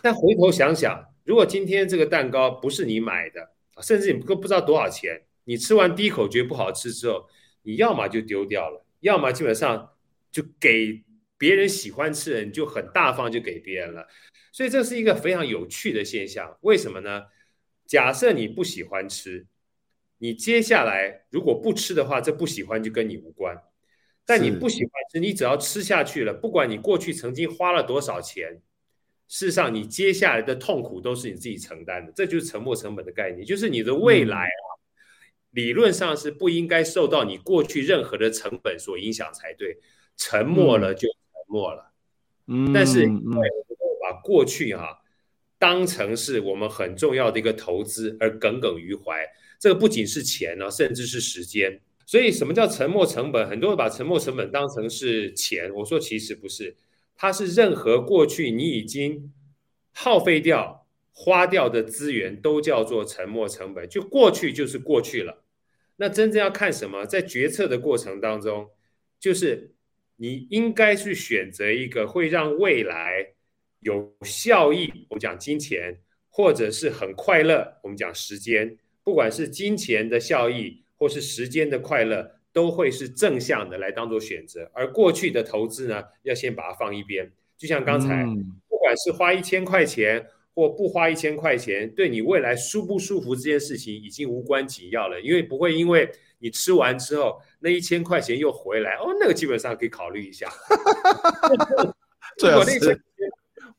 [0.00, 3.50] 但回头想想，如果今天这个蛋糕不是你买的，
[3.82, 7.26] 甚至你都不知道多少钱，你吃完第一口觉得不好吃之后，
[7.64, 9.90] 你要么就丢掉了，要么基本上
[10.32, 11.04] 就给。
[11.38, 14.06] 别人喜欢吃的，你就很大方就给别人了，
[14.52, 16.58] 所以这是一个非常有趣的现象。
[16.62, 17.22] 为什么呢？
[17.86, 19.46] 假设你不喜欢吃，
[20.18, 23.56] 你接下来如果不吃的话，这不喜欢就跟你无关。
[24.26, 28.60] 但你不喜欢吃，你只要吃下去了，不管你过去曾经花了多少钱，
[29.28, 32.12] 事实上你接下来的痛苦都是你自己承担的。
[32.14, 34.66] 这就是沉没成本的概念，就是你的未来啊，
[35.52, 39.78] 理论上是不应该受到你过去任何的成本所影响才对。
[40.16, 41.08] 沉默了就。
[41.48, 41.90] 没了，
[42.46, 44.98] 嗯，但是因为我把过去哈、啊、
[45.58, 49.26] 当成是我们很重要的一个投资而耿耿于怀，
[49.58, 51.80] 这个不仅是钱呢、啊，甚至是时间。
[52.04, 53.48] 所以什么叫沉没成本？
[53.48, 56.76] 很多人把沉没成本当成是钱，我说其实不是，
[57.16, 59.32] 它是任何过去你已经
[59.92, 65.42] 耗费掉、花掉的资源都叫做沉没成本，就过去就是过去了。
[65.96, 67.04] 那真正要看什么？
[67.06, 68.70] 在决策的过程当中，
[69.18, 69.72] 就是。
[70.20, 73.24] 你应该去选择一个会让未来
[73.78, 75.96] 有效益，我们讲金钱，
[76.28, 78.76] 或者是很快乐，我们讲时间。
[79.04, 84.68] 不管是金钱的效益，或是时间的快乐，都会是正向的来当做选择。
[84.74, 87.30] 而过去的投资呢，要先把它放一边。
[87.56, 88.24] 就像刚才，
[88.68, 96.10] 不管是花一千块钱，或不花一千块钱，对你未来舒不舒服这件事情已经无关紧要了，因为不会因为。
[96.38, 100.48] 你吃完之后，那一千块钱又回来哦，那个基本上可以考虑一下。
[102.40, 103.00] 如果那钱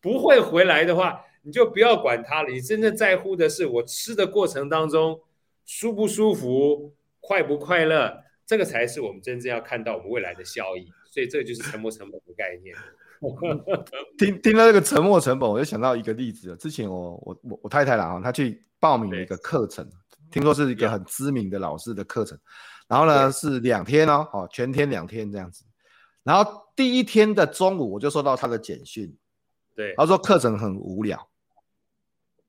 [0.02, 2.50] 不会回来的话，你就不要管它了。
[2.50, 5.22] 你真正在乎的是我吃的过程当中
[5.65, 10.88] 舒不舒服、快不快乐，这个才是我们真正要看到我们未来的效益。
[11.10, 12.76] 所以这个就是沉没成本的概念。
[14.17, 16.56] 听听到这个沉没成本，我就想到一个例子。
[16.58, 19.89] 之前我我我我太太啦，她去报名了一个课程。
[20.32, 22.38] 听说是一个很知名的老师的课程，
[22.88, 25.65] 然后呢是两天哦，哦全天两天这样子，
[26.23, 29.15] 然后第一天的中午我就收到他的简讯，
[29.75, 31.27] 对，他说课程很无聊，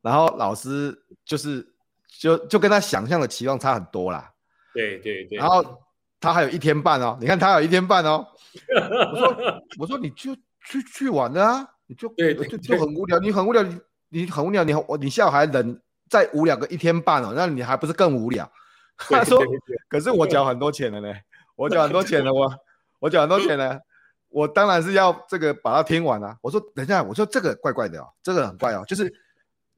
[0.02, 1.66] 然后老师就是
[2.06, 4.30] 就就跟他想象的期望差很多啦，
[4.74, 5.82] 对对对，然后
[6.20, 8.26] 他还有一天半哦，你看他有一天半哦，
[9.12, 10.34] 我说我说你就
[10.66, 15.80] 去去玩啊，你就对就就很无聊，你很无聊，你你很无聊，你我你下午还冷。
[16.10, 18.50] 再无聊个一天半哦，那你还不是更无聊？
[18.98, 19.40] 他说
[19.88, 21.14] ：“可是我缴很多钱了呢，
[21.56, 22.52] 我缴很多钱了，我
[22.98, 23.80] 我缴很多钱了，
[24.28, 29.10] 我当然是要这个把它听完啊。”我说：“等一下，我说这个怪怪的哦，这个很怪哦，就是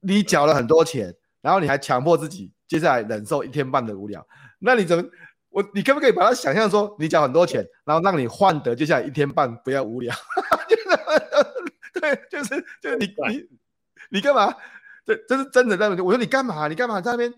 [0.00, 4.26] 你缴了很多钱，然后你还强迫自己接下来忍受一天半的无聊，
[4.58, 5.04] 那你怎么
[5.50, 10.12] 我你可不可以把它想象说你缴很多钱，然后让你换得接下来一天半不要无聊？
[12.00, 13.48] 对， 就是就是你你
[14.10, 14.52] 你干嘛？
[15.04, 16.68] 这这是真的在那边我说你干嘛？
[16.68, 17.32] 你干嘛在那边？”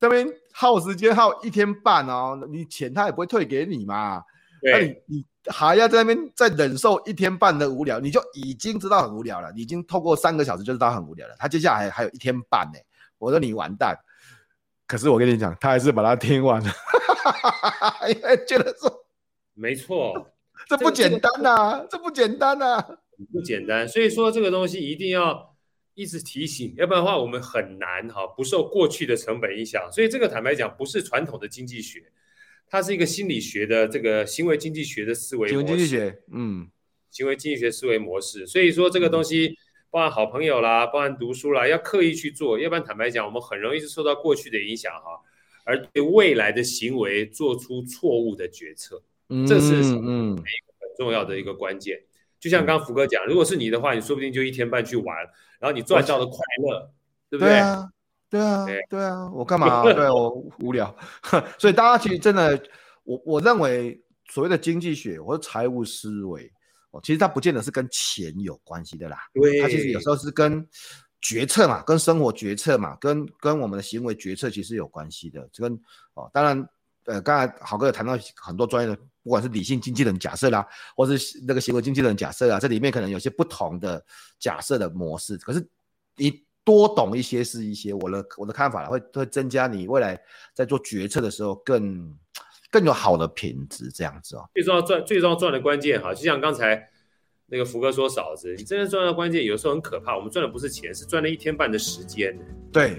[0.00, 4.22] 那边耗时间耗一天半哦，你钱他也不会退给你嘛。
[4.62, 9.50] 那你你还要在那边再忍受一天半的无聊，你就已经知道很无聊了。
[9.56, 11.34] 你已经透过三个小时就知道很无聊了。
[11.36, 12.78] 他接下来还还有一天半呢，
[13.18, 13.98] 我说你完蛋。
[14.86, 16.70] 可是我跟你讲，他还是把它听完了，
[18.08, 19.04] 因为觉得说
[19.54, 20.30] 没错，
[20.68, 22.88] 这不简单呐、啊，这不简单呐、啊，
[23.32, 23.88] 不简单。
[23.88, 25.47] 所以说这个东西一定要。
[25.98, 29.90] 一直提醒，要不然的话我们很难哈不受过去的成本影响。
[29.90, 32.00] 所以这个坦白讲不是传统的经济学，
[32.68, 35.58] 它是一个心理学的这个行为经济学的思维模式。
[35.58, 36.68] 行为经济学，嗯，
[37.10, 38.46] 行为经济学思维模式。
[38.46, 39.56] 所以说这个东西，
[39.90, 45.20] 包含好朋友啦，包含读书啦，要刻意去做，要不然坦白讲我们很容易是受到过去的影响哈，
[45.64, 49.02] 而对未来的行为做出错误的决策。
[49.30, 52.00] 嗯，这是嗯很重要的一个关键。
[52.40, 55.16] 就像刚刚福哥讲，如果是你的话，你说不定就一天半去玩。
[55.58, 56.90] 然后你赚到的快乐，
[57.28, 57.50] 对不对？
[57.50, 57.88] 对啊，
[58.30, 59.82] 对啊，对啊，我干嘛？
[59.92, 60.30] 对我
[60.60, 60.94] 无聊。
[61.58, 62.62] 所以大家其实真的，
[63.02, 66.48] 我我认为所谓的经济学或者财务思维，
[66.92, 69.18] 哦，其实它不见得是跟钱有关系的啦。
[69.34, 70.64] 对，它其实有时候是跟
[71.20, 75.48] 决策嘛，跟生活决策嘛，跟跟我们的行为决策其实有关系的。
[75.52, 75.72] 这跟
[76.14, 76.68] 哦，当然，
[77.08, 80.64] 呃，刚才好哥有谈到很多专业的，不管是理性经纪人假设啦，
[80.96, 84.04] 或是那个行为经纪人假设啊，这里面可能有些不同的。
[84.40, 85.68] 假设的模式，可是
[86.14, 90.16] 你多懂一些是一些，我的我的看法会会增加你未来
[90.54, 92.16] 在做决策的时候更
[92.70, 94.48] 更有好的品质，这样子哦。
[94.54, 96.88] 最重要赚最重要赚的关键哈，就像刚才
[97.46, 102.38] 那个福哥说，嫂子，你真正赚的关键有时候很可怕，我们赚的不是钱，是赚了一天半的时间。
[102.72, 102.94] 对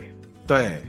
[0.45, 0.84] 对对，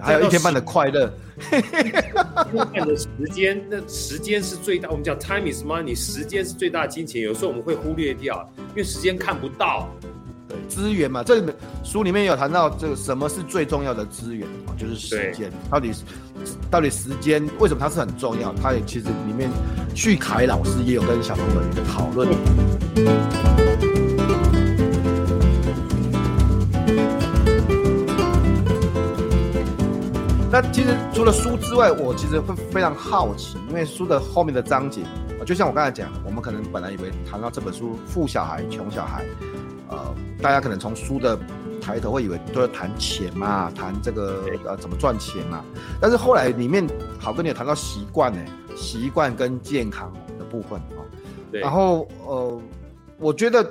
[0.00, 1.10] 还有一天半的快乐，
[1.52, 1.60] 一
[1.90, 8.48] 天半的时间，那时间是最大，我们讲 time is money，时间是最大的金钱，有时候我们会忽略掉。
[8.70, 9.88] 因为时间看不到，
[10.48, 15.50] 对资源嘛，这本书里面有谈到这个什么是最重要的资源啊，就是时间。
[15.70, 15.92] 到底
[16.70, 18.54] 到底时间为什么它是很重要？
[18.62, 19.50] 它也其实里面
[19.94, 23.37] 旭凯老师也有跟小朋友一个讨论。
[30.60, 35.02] 那其实除了书之外，我其实会非常好奇，因为书的后面的章节。
[35.46, 39.24] 就像我刚才讲，我们可能本来以为谈到这本书《富小孩穷小孩》，
[39.88, 41.38] 呃，大家可能从书的
[41.80, 45.64] 抬头会以为都要谈钱嘛，谈这个呃怎么赚钱嘛。
[46.00, 46.84] 但是后来里面
[47.20, 48.40] 好跟你也谈到习惯呢，
[48.74, 51.06] 习惯跟健康的部分啊。
[51.52, 51.60] 对。
[51.60, 52.60] 然后呃，
[53.20, 53.64] 我觉得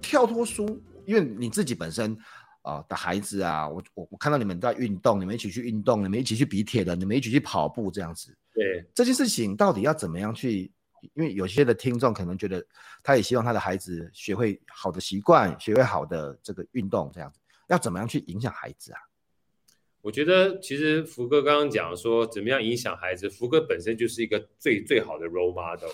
[0.00, 2.16] 跳脱书，因为你自己本身
[2.62, 8.36] 啊、呃、的孩子啊，我我我看到你们在运动，你们一起去运动，你们一起去比铁人，你们一起去跑步这样子。
[8.54, 8.84] 对。
[8.94, 10.70] 这件事情到底要怎么样去？
[11.14, 12.62] 因为有些的听众可能觉得，
[13.02, 19.00] 他也希望他的孩子学会好的习惯，学会好的这个运动，这样子要怎么样去影响孩子啊？
[20.02, 25.90] 我觉得其实福哥刚刚讲说怎么样影响孩子，福哥本身就是一个最最好的 role model。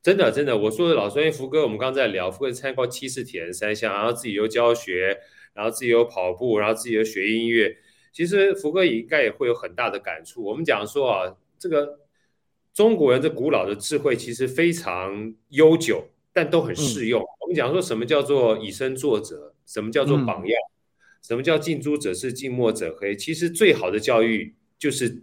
[0.00, 5.20] 真的真的，我说的老说，因为福哥我们刚刚在聊，福哥参加过七次铁人三项，然后自己又教学，
[5.60, 7.76] 然后自己有跑步，然后自己有学音乐。
[8.12, 10.42] 其实福哥也应该也会有很大的感触。
[10.42, 12.00] 我们讲说啊，这个。
[12.72, 17.20] 中国人这古老的智慧其实非常悠久，但都很适用。
[17.20, 23.16] 嗯、我们讲说什么叫做以身作则，什么叫做榜样，嗯、什么叫近朱者赤，近墨者黑。
[23.16, 25.20] 其实最好的教育就是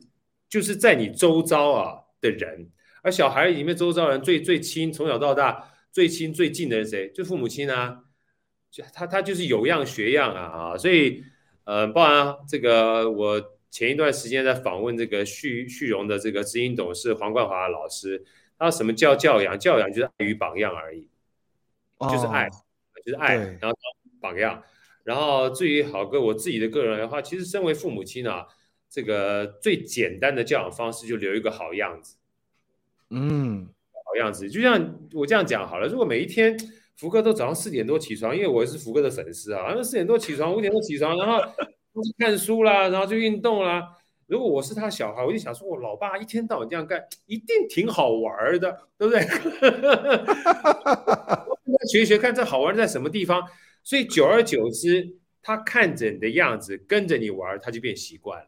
[0.49, 2.69] 就是在你周遭啊的人，
[3.01, 7.09] 而小孩里面周遭人最最亲，从小到大最亲最近的人谁？
[7.13, 8.03] 就父母亲啊，
[8.69, 11.23] 就他他就是有样学样啊啊，所以
[11.63, 13.57] 呃，包含这个我。
[13.69, 18.25] 前一段时间在访问这个旭旭荣的这个执行董事黄冠华老师，
[18.57, 19.59] 他说什么叫教养？
[19.59, 21.07] 教养就是爱与榜样而已，
[21.99, 22.49] 就是爱，
[23.05, 23.77] 就是爱，然后
[24.21, 24.63] 榜样。
[25.03, 28.47] 然后至于好哥我自己的个人的话，其实身为父母亲啊，
[28.89, 32.15] 这个最简单的教养方式就留一个好样子。
[33.09, 33.67] 嗯，
[34.05, 35.87] 好样子，就像我这样讲好了。
[35.87, 36.57] 如果每一天
[36.97, 41.39] 福哥都早上四点多起床，因为我是福哥的粉丝啊，那四点多起床，五点多起床，然后
[42.03, 42.13] 去。
[42.17, 43.87] 看书啦，然后就运动啦。
[44.27, 49.21] 如果我是他小孩，我就想说，我老爸一天到晚这样干，一定挺好玩的，对不对？
[51.89, 53.41] 学一学看这好玩在什么地方。
[53.83, 58.47] 所以久而久之，他看着你的样子，跟着你玩，他就变习惯了。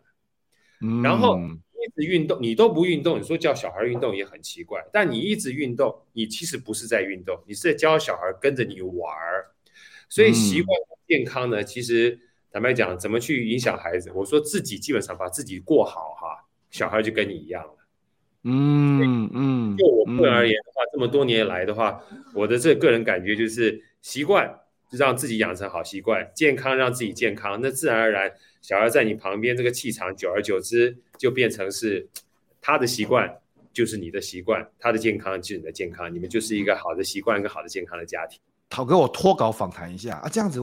[1.02, 1.39] 然后
[1.84, 4.84] 一直运动，你都不运动，你说叫小孩运动也很奇怪。
[4.91, 9.51] 但你一直运动，你其实不是在运动，你是在教小孩跟着你玩儿。
[10.09, 10.77] 所以习惯
[11.07, 12.19] 健康呢，其实
[12.51, 14.11] 坦白讲，怎么去影响孩子？
[14.13, 17.75] 我说自己基本上把自己过好哈，小孩就跟你一样了。
[18.43, 22.03] 嗯嗯，就我个人而言的话，这么多年来的话，
[22.34, 24.59] 我的这个人感觉就是习惯。
[24.91, 32.07] 就让自己养成好习惯，健康让自己健康，那自然而然，小孩在你旁边，这个气场久而久之就变成是
[32.62, 33.34] 他的习惯，
[33.74, 38.39] 就是你的习惯，他的健康就是你的健康，你们就是一个好的习惯，一个好的健康的家庭。
[38.70, 40.62] 陶哥，我脱稿访谈一下啊，这样子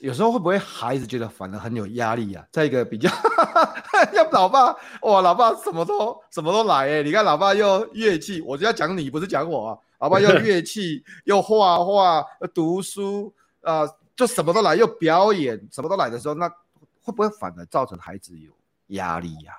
[0.00, 2.46] 有时候会不会孩子觉得反而很有压力啊？
[2.52, 3.10] 再一个比较，
[4.12, 4.66] 要老爸
[5.02, 9.78] 哇，老爸什么都什么都来哎、欸，你看老爸又乐器，我就要讲你，不是讲我啊。
[9.98, 13.82] 老爸，又乐器，又画画，读书，啊、
[14.14, 16.48] 就什么都来，又表演，什么都来的时候，那
[17.08, 18.52] 会不会反而造成孩子有
[18.88, 19.54] 压力呀、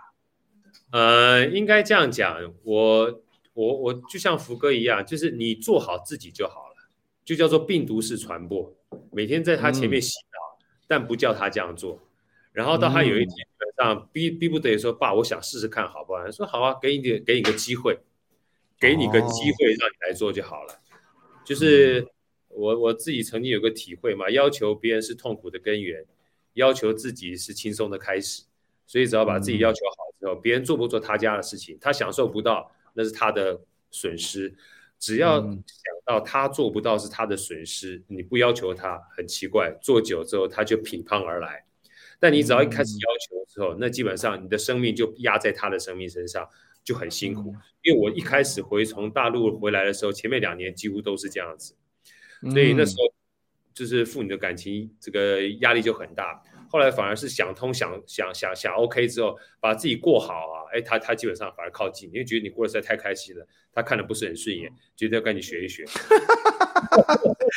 [0.92, 3.22] 呃，应该这样讲，我
[3.54, 6.90] 我我就像福哥一样，就是你做好自己就好了，
[7.26, 8.72] 就叫做病毒式传播，
[9.12, 12.00] 每天在他前面洗脑，但不叫他这样做，
[12.52, 16.30] 然后到他有一天基本上逼逼不得已说，爸，我想试试看好不好？
[16.30, 18.00] 说好啊，给你点，给你个机会。
[18.82, 20.74] 给你个机会让你来做就好了，
[21.44, 22.08] 就是
[22.48, 26.06] 我我自己曾经有个体会嘛，要求别人是痛苦的根源，
[26.60, 28.44] 要求自己是轻松的开始，
[28.86, 34.54] 所以只要把自己要求好之后，嗯、别人做不做他家的事情，他享受不到那是他的损失，
[35.00, 35.60] 只要想
[36.06, 41.66] 到他做不到是他的损失，你不要求他，很奇怪，做久之后他就品胖而来，
[42.20, 46.48] 但你只要一开始要求之后，那基本上你的生命就压在他的生命身上。
[46.82, 47.54] 就很辛苦，
[47.84, 51.76] 因为我一开始回从大陆回来的时候，前面两年几乎都是这样子，
[52.50, 53.14] 所以那时候
[53.76, 56.42] 就是父女的感情这个压力就很大。
[56.70, 65.84] 后来反而是想通想想想想 OK 之后，把自己过好啊，哎，他他基本上反而靠近，因为觉得你过得实在太开心了，他看的不是很顺眼，觉得要跟你学一学。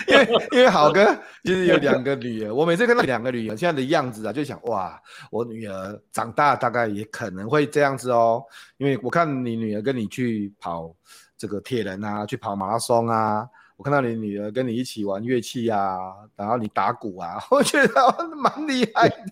[0.08, 1.04] 因为因为好哥
[1.44, 5.00] 就是有两个女儿，我每次看到两个女儿现在的样子啊，就想哇，
[5.30, 8.42] 我女儿长大大概也可能会这样子哦。
[8.78, 10.94] 因为我看你女儿跟你去跑
[11.36, 13.46] 这个铁人啊，去跑马拉松啊。
[13.83, 15.99] 我看到你女儿跟你一起玩乐器啊，
[16.37, 17.95] 然后你打鼓啊， 我觉得
[18.39, 19.26] 蛮厉害的。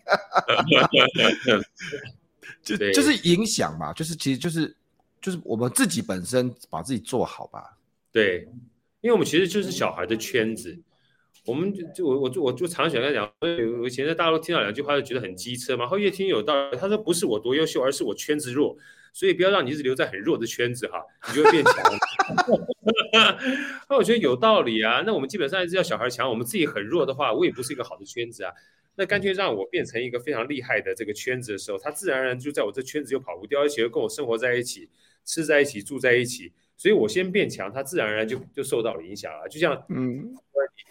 [2.60, 4.74] 就就是影响嘛，就是其实就是
[5.22, 7.76] 就是我们自己本身把自己做好吧。
[8.10, 8.40] 对，
[9.02, 10.76] 因为我们其实就是小孩的圈子，
[11.50, 13.32] 我们就就我我就我就常常跟他讲，
[13.80, 16.76] 我以前在大陆听到两句话就觉得很机车嘛，后越听有道理。
[16.76, 18.76] 他说不是我多优秀，而是我圈子弱。
[19.12, 21.74] 所以不要让你一直留在很弱的圈子哈，你就会变强。
[23.90, 25.02] 那我觉得有道理啊。
[25.04, 28.52] 那我们基本上还是要小孩强，我们自己很弱的话，我也不是一个好的圈子啊。
[28.94, 34.88] 那干脆让我变成一个非常厉害的这个圈子的时候，他自然而然就在我这圈子就跑不掉，而且又跟我生活在一起，
[35.24, 36.52] 吃在一起，住在一起。
[36.80, 39.46] 所以我先变强，他自然而然就就受到了影响了。
[39.50, 40.34] 就像嗯，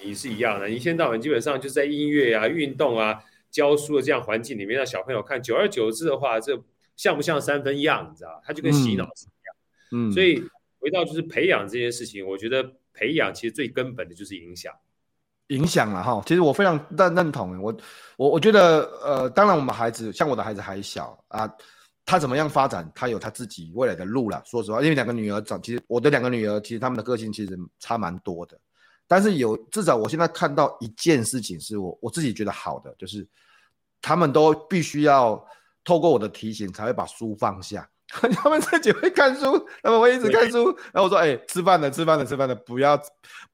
[0.03, 3.19] 你是一样的，你一天到晚基本上就是在音乐啊、运动啊、
[3.49, 6.61] 教书的这样环境里面让小朋友看，久而久之的话，这。
[6.99, 8.09] 像不像三分样？
[8.11, 9.55] 你知道，他就跟洗脑是一样。
[9.93, 10.43] 嗯，所以
[10.79, 14.73] 回到就是培养这件事情，我觉得培养其实最根本的就是影响，
[15.47, 16.21] 影响了哈。
[16.25, 17.57] 其实我非常认认同。
[17.61, 17.73] 我
[18.17, 21.49] 我我觉得，呃，当然我们孩子像我的孩子还小啊，
[22.09, 24.41] 他怎么样发展，他有他自己未来的路了。
[24.45, 28.59] 说实话，因为两个女儿长，其实我的两个女儿其实他们的个性其实差蛮多的。
[29.07, 33.27] 但是有至少我现在看到一件事情是我我自己觉得好的，就是
[34.01, 35.45] 他们都必须要。
[35.85, 37.89] 透过我的提醒，才会把书放下。
[38.09, 40.65] 他们自己会看书，他们会一直看书。
[40.91, 42.99] 然后我说：“哎、吃饭了，吃饭了，吃饭了，不要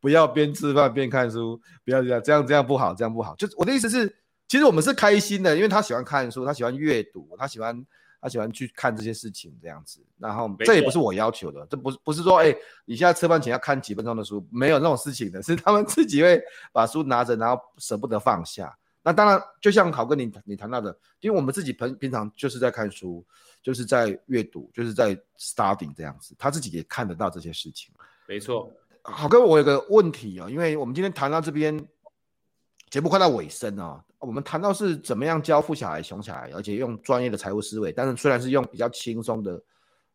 [0.01, 4.13] 不要边吃饭边看书，不要这样，这样这样不好，这样不好。”就是我的意思是，
[4.49, 7.85] 其实我们是开心的，因为他喜欢看书，他喜欢阅读，他喜欢
[8.25, 9.99] 他喜欢去看这些事情这样子。
[10.17, 16.41] 然后这也不是我要求的，这不是不是说哎、欸，你现在吃饭前要看几分钟的书，没有那种事情的， 是他们自己会
[16.73, 18.75] 把书拿着，然后舍不得放下。
[19.03, 23.23] 那当然，就像考哥你你谈到的，因为我们自己平平常就是在看书，
[23.61, 27.93] 就是在阅读，就是在 studying 这样子，他自己也看得到这些事情。
[28.27, 28.71] 没错，
[29.03, 31.87] 好哥，我有个问题啊、哦，因为我们今天谈到这边，
[32.89, 39.53] 节目快到尾声、哦，我们谈到是怎么样教富小孩、穷小孩，而且用专业的财务思维，但是虽然是用比较轻松的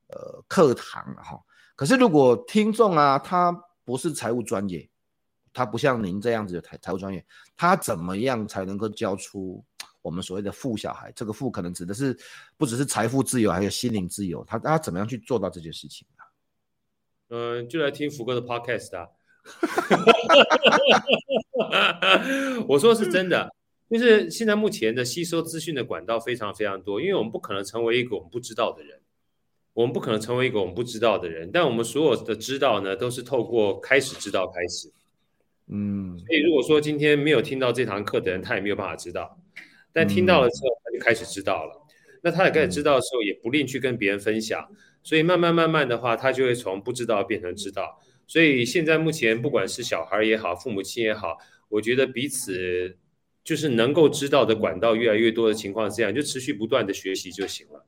[0.09, 1.41] 呃课堂哈、
[1.77, 3.53] 可是如果听众啊，他
[3.85, 4.89] 不是财务专业。
[5.53, 9.61] 他不像您这样子的财财务专业，他怎么样才能够教出
[10.01, 11.11] 我们所谓的富小孩？
[11.11, 12.17] 这个富可能指的是
[12.57, 14.45] 不只是财富自由，还有心灵自由。
[14.45, 16.23] 他他怎么样去做到这件事情呢？
[17.31, 19.09] 嗯，就来听福哥的 podcast 啊。
[22.69, 23.51] 我说是真的，
[23.91, 29.01] 就是现在目前的吸收资讯的管道非常非常多，因为我们不可能成为一个我们不知道的人。
[29.73, 34.91] 我们不可能成为一个我们不知道的人，但我们所有的知道呢，都是透过开始知道开始。
[35.69, 39.39] 嗯，所以如果说今天没有听到这堂课的人，他也没有办法知道，
[39.93, 41.87] 但听到了之后，他就开始知道了。
[41.87, 41.89] 嗯、
[42.23, 44.69] 那他也开始知道的时候，也不吝去跟别人分享。
[45.05, 48.01] 所以慢慢慢慢的话，他就会从不知道变成知道。
[48.31, 51.37] 所以现在目前，不管是小孩也好，父母亲也好，
[51.69, 52.97] 我觉得彼此
[53.43, 57.85] 就是能够知道的管道越来越多的情况是这样，就持续不断的学习就行了，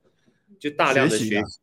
[0.59, 1.61] 就大量的学习，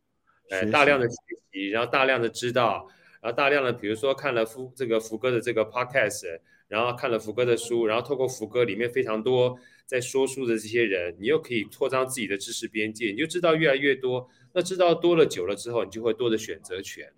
[0.52, 1.16] 哎，大量的学
[1.52, 2.88] 习，然后大量的知道，
[3.20, 14.30] 然后大量的，比如说看了福这个福哥的这个 podcast，然后看了福哥的书，然后透过福哥里面非常多在说书的这些人，你又可以扩张自己的知识边界，你就知道越来越多。
[14.54, 17.12] 那知道多了久了之后，你就会多的选择权。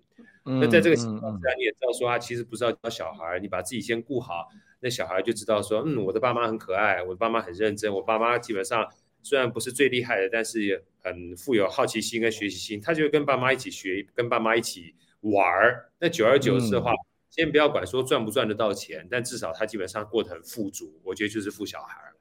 [0.44, 4.48] 嗯、那在这个情况下，你也知道说，他其实不是要教小孩，你把自己先顾好，
[4.80, 8.88] 那小孩就知道说，嗯，我的爸妈很可爱，我的爸妈很认真，我爸妈基本上
[9.22, 15.92] 虽然不是最厉害的，但是也很富有好奇心跟学习心，他就会跟爸妈一起学，跟爸妈一起玩儿。
[16.00, 22.16] 那久而久之的话，嗯、先不要管说赚不赚得到钱，但至少他基本上过得很富足，我觉得就是富小孩了。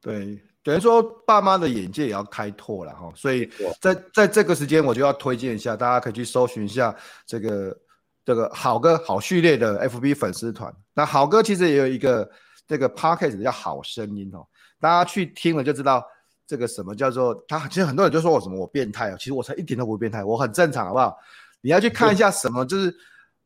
[0.00, 0.38] 对。
[0.62, 3.48] 等于说，爸妈的眼界也要开拓了哈，所以
[3.80, 6.94] 在在这个时间，我就要推荐一下，大家可以去搜寻一下
[7.26, 7.78] 这个
[8.24, 10.74] 这个好哥好序列的 FB 粉丝团。
[10.92, 12.28] 那好哥其实也有一个
[12.66, 14.46] 这个 Podcast 叫好声音哦，
[14.80, 16.04] 大家去听了就知道
[16.46, 17.66] 这个什么叫做他。
[17.68, 21.16] 其实很多人就说我什么我变态哦，其实我才一点都不变态，我很正常，好不好？
[21.60, 22.94] 你要去看一下什么就是。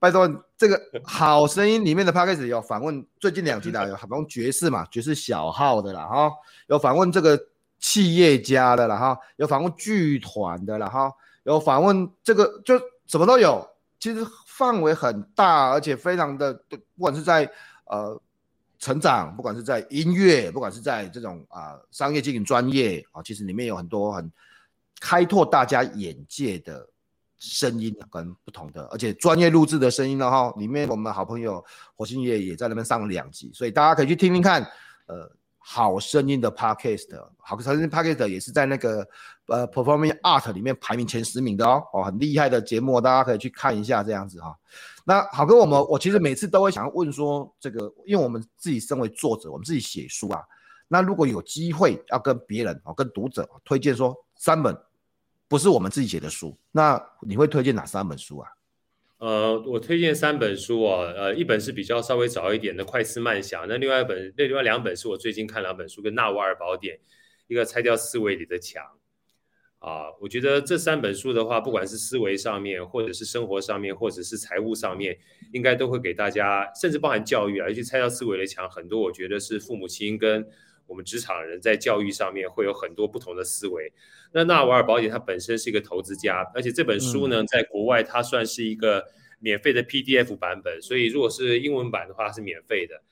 [0.02, 0.28] 拜托，
[0.58, 6.28] 这个 好声音里面的 podcast 有访问最近两集的，有访问爵士嘛，爵士小号的啦哈，
[6.66, 7.40] 有访问这个
[7.78, 11.12] 企业家的啦哈，有访问剧团的啦哈，
[11.44, 12.76] 有访问这个就
[13.06, 13.64] 什么都有，
[14.00, 17.48] 其实范围很大，而且非常的，不管是在
[17.84, 18.20] 呃
[18.80, 24.28] 成长，不管是在音乐，不管是在这种啊、呃、商业经营专业啊，其实里面有很多很
[25.00, 26.88] 开拓大家眼界的。
[27.44, 30.54] 声音跟不同的，而且专业录制的声音了哈。
[30.56, 31.62] 里面我们好朋友
[31.96, 34.62] 火星爷也在那边上了两集，所以大家可以去听听看。
[35.06, 35.28] 呃，
[35.58, 39.06] 好声音的 Podcast，好声音 Podcast 也是在那个
[39.46, 44.56] 呃 Performing Art 里面排名前十名的哦，哦，很厉害的节目，大家可以去看一下这样子哈。
[45.04, 50.40] 那好哥，我们我其实每次都会想要问说，这个因为我们自己身为作者，我们自己写书啊，
[50.86, 54.74] 那如果有机会要跟别人哦，跟读者推荐说三本。
[55.52, 58.48] 不是我们自己写的书，那你会推荐哪三本书啊？
[59.18, 66.96] 呃，我推荐三本书哦，呃，一本是比较稍微早一点的《快思慢想》，那另外一本，那另外两本是我最近看两本书，跟《纳瓦尔宝典》，
[67.48, 68.82] 一个拆掉思维里的墙
[69.80, 75.18] 啊，我觉得这三本书的话，不管是思维上面，或者是生活上面，或者是财务上面，
[75.52, 80.48] 应该都会给大家，甚至包含教育啊，尤其拆掉思维的墙，很多我觉得是父母亲跟。
[80.92, 83.90] 我们职场人在教育上面会有很多不同的思维。
[84.32, 89.02] 那纳瓦尔保险它本身是一个投资家，而且这本书呢，在国外它算是一个
[89.38, 93.02] 免费的 PDF 版本，所以如果是英文版的话是免费的。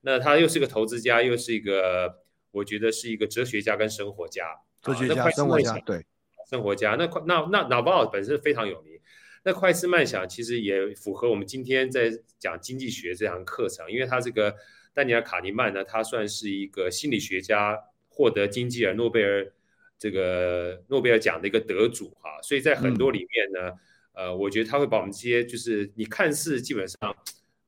[0.00, 4.44] 那他又是个投资家，又是一个我觉得是一个哲学家跟生活家。
[4.82, 6.04] 哲学家、生活家，对，
[6.50, 6.96] 生活家。
[6.98, 8.98] 那快那那纳瓦尔本身非常有名。
[9.44, 14.52] 那快思慢想其实也符合我们今天在讲经济学这堂课程，因为它这个。
[14.98, 17.78] 丹尼尔·卡尼曼呢，他算是一个心理学家，
[18.08, 19.48] 获得经济尔诺贝尔
[19.96, 23.70] 这个诺贝尔奖的一个得主啊，所以在很多里面呢，
[24.14, 27.16] 嗯、呃，我觉得他会把我们这些就是你看似基本上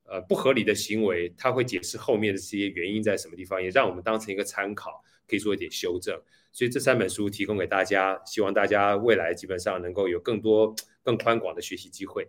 [0.03, 6.21] 呃不合理的行为，他会解释后面的这些原因在什么地方，也让我们当成一个参考，可以做一点修正。
[6.51, 12.27] 所以这三本书提供给大家，希望大家未来基本上能够有更多更宽广的学习机会。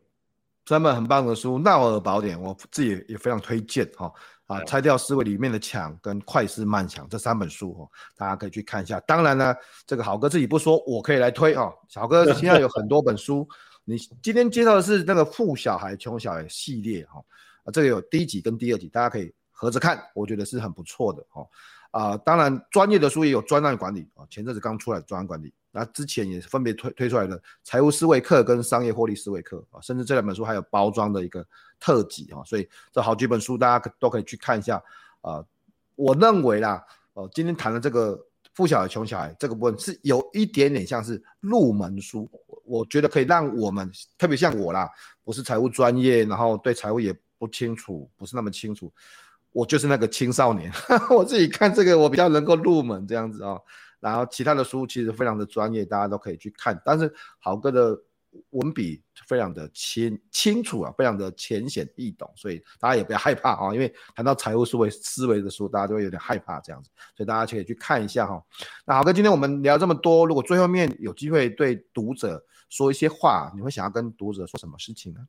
[0.66, 4.12] 三本很棒的书，《纳瓦尔宝典》，我自己也非常推荐哈。
[4.46, 9.00] 啊，拆掉思维里面的墙跟快思慢想这三本书哦，大家可以去看一下。
[9.00, 9.54] 当然呢，
[9.86, 11.72] 这个好哥自己不说，我可以来推哦。
[11.88, 13.48] 小哥现在有很多本书，
[13.84, 17.24] 你今天介绍的是那个富小孩穷小孩系列哈，
[17.64, 21.46] 啊，这个有第一集跟第二集，大家可以合着看，我觉得是很不错的哈。
[21.92, 25.54] 啊，当然专业的书也有专案管理啊，前阵子刚出来的专案管理。
[25.74, 31.44] 那之前也分别推推出来的财务思维课跟商业获利思维课啊，甚至这两本书还有包装的一个
[31.80, 34.80] 特辑啊，所以这好几本书大家都可以去看一下
[35.22, 35.42] 啊。
[35.96, 38.22] 我认为啦，哦，今天谈的这个
[38.54, 42.28] 富小孩穷小孩这个部分是有一点点像是入门书，
[42.64, 44.86] 我觉得可以让我们特别像我啦，
[45.24, 48.92] 不是财务专业，然后对财务也不清楚，不是那么清楚，
[49.52, 50.70] 我就是那个青少年，
[51.08, 53.58] 我自己看这个我比较能够入门这样子啊。
[54.02, 56.78] 然后其他的书其实非常的专业，大家都可以去看。
[56.84, 57.96] 但是豪哥的
[58.50, 63.72] 文笔非常的清清楚啊，非常的浅显易懂，所以大家也不要害怕啊。
[63.72, 68.42] 因为谈到财务思维思维的书，大家都会有点害怕这样子，所以大家可以去看一下哈。
[68.84, 75.20] 那豪哥，今天我们聊这么多，如果最后面有机会对读者说一些话，你会想要跟读者说什么事情呢？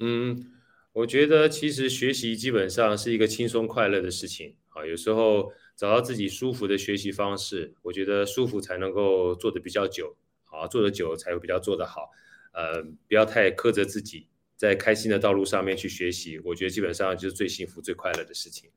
[0.00, 0.52] 嗯，
[0.92, 4.84] 我觉得其实学习基本上是一个轻松快乐的事情啊。
[4.84, 12.10] 有时候找到自己舒服的学习方式，我觉得舒服才能够做得比较久，好，做得久才会比较做得好。
[12.52, 18.70] 呃，不要太苛责自己，在开心的道路上面去学习，我觉得基本上就是最幸福、最快乐的事情。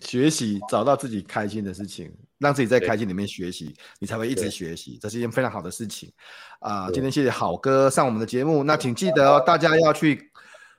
[0.00, 6.12] 学习，找到自己开心的事情，让自己在开心里面学习，你才会一直学习，这是一件非常好的事情
[6.60, 6.86] 啊！
[6.86, 10.30] 呃，今天谢谢好哥上我们的节目，那请记得哦，大家要去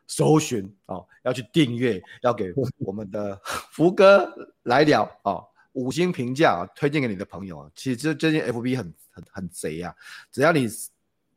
[0.08, 4.30] 搜寻哦，要去订阅，要给我们的福哥
[4.64, 7.70] 来聊哦，五星评价推荐给你的朋友啊。
[7.76, 9.94] 其实最近 FB 很很很贼啊，
[10.32, 10.68] 只要你。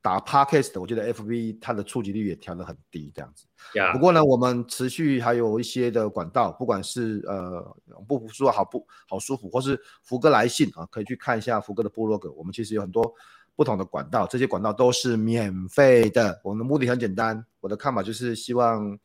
[0.03, 3.45] 打 Podcast 我觉得 FB 它的触及率也调得很低，这样子。
[3.93, 7.77] 不过呢，我们持续还有一些的管道，不管是呃
[8.07, 12.31] 不服输好不好舒服，或是福哥来信啊，可以去看一下福哥的部落格。
[12.35, 13.13] 我们其实有很多
[13.57, 16.41] 不同的管道，这些管道都是免费的。
[16.45, 18.97] 我们的目的很简单，我的看法就是希望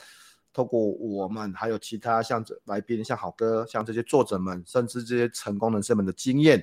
[0.53, 6.61] 透过我们还有其他像来宾，像好哥，像这些作者们，甚至这些成功人士们的经验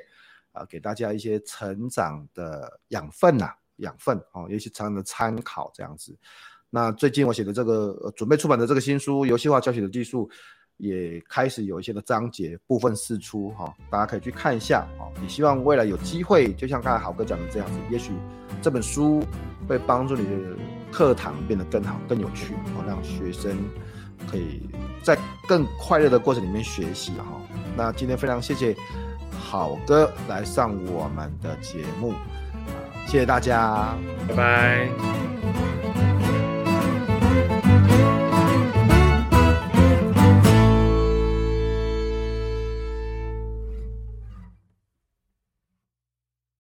[0.52, 3.54] 啊，给大家一些成长的养分呐、啊。
[3.78, 6.12] 养分哦，有一些成长的参考这样子。
[6.68, 10.28] 那最近我写的这个、准备出版的这个新书《游戏化教学的技术》，
[10.78, 15.12] 也开始有一些的章节部分释出哈、大家可以去看一下哦。
[15.22, 18.12] 也希望未来有机会，就像刚才好哥讲的这样子，也许
[18.62, 19.22] 这本书
[19.68, 20.56] 会帮助你的
[20.90, 23.58] 课堂变得更好、更有趣哦，让学生
[24.30, 24.68] 可以
[25.02, 27.24] 在更快乐的过程里面学习哈、
[27.76, 28.74] 那今天非常谢谢
[29.38, 32.14] 好哥来上我们的节目。
[33.06, 33.96] 谢谢大家，
[34.28, 35.97] 拜拜。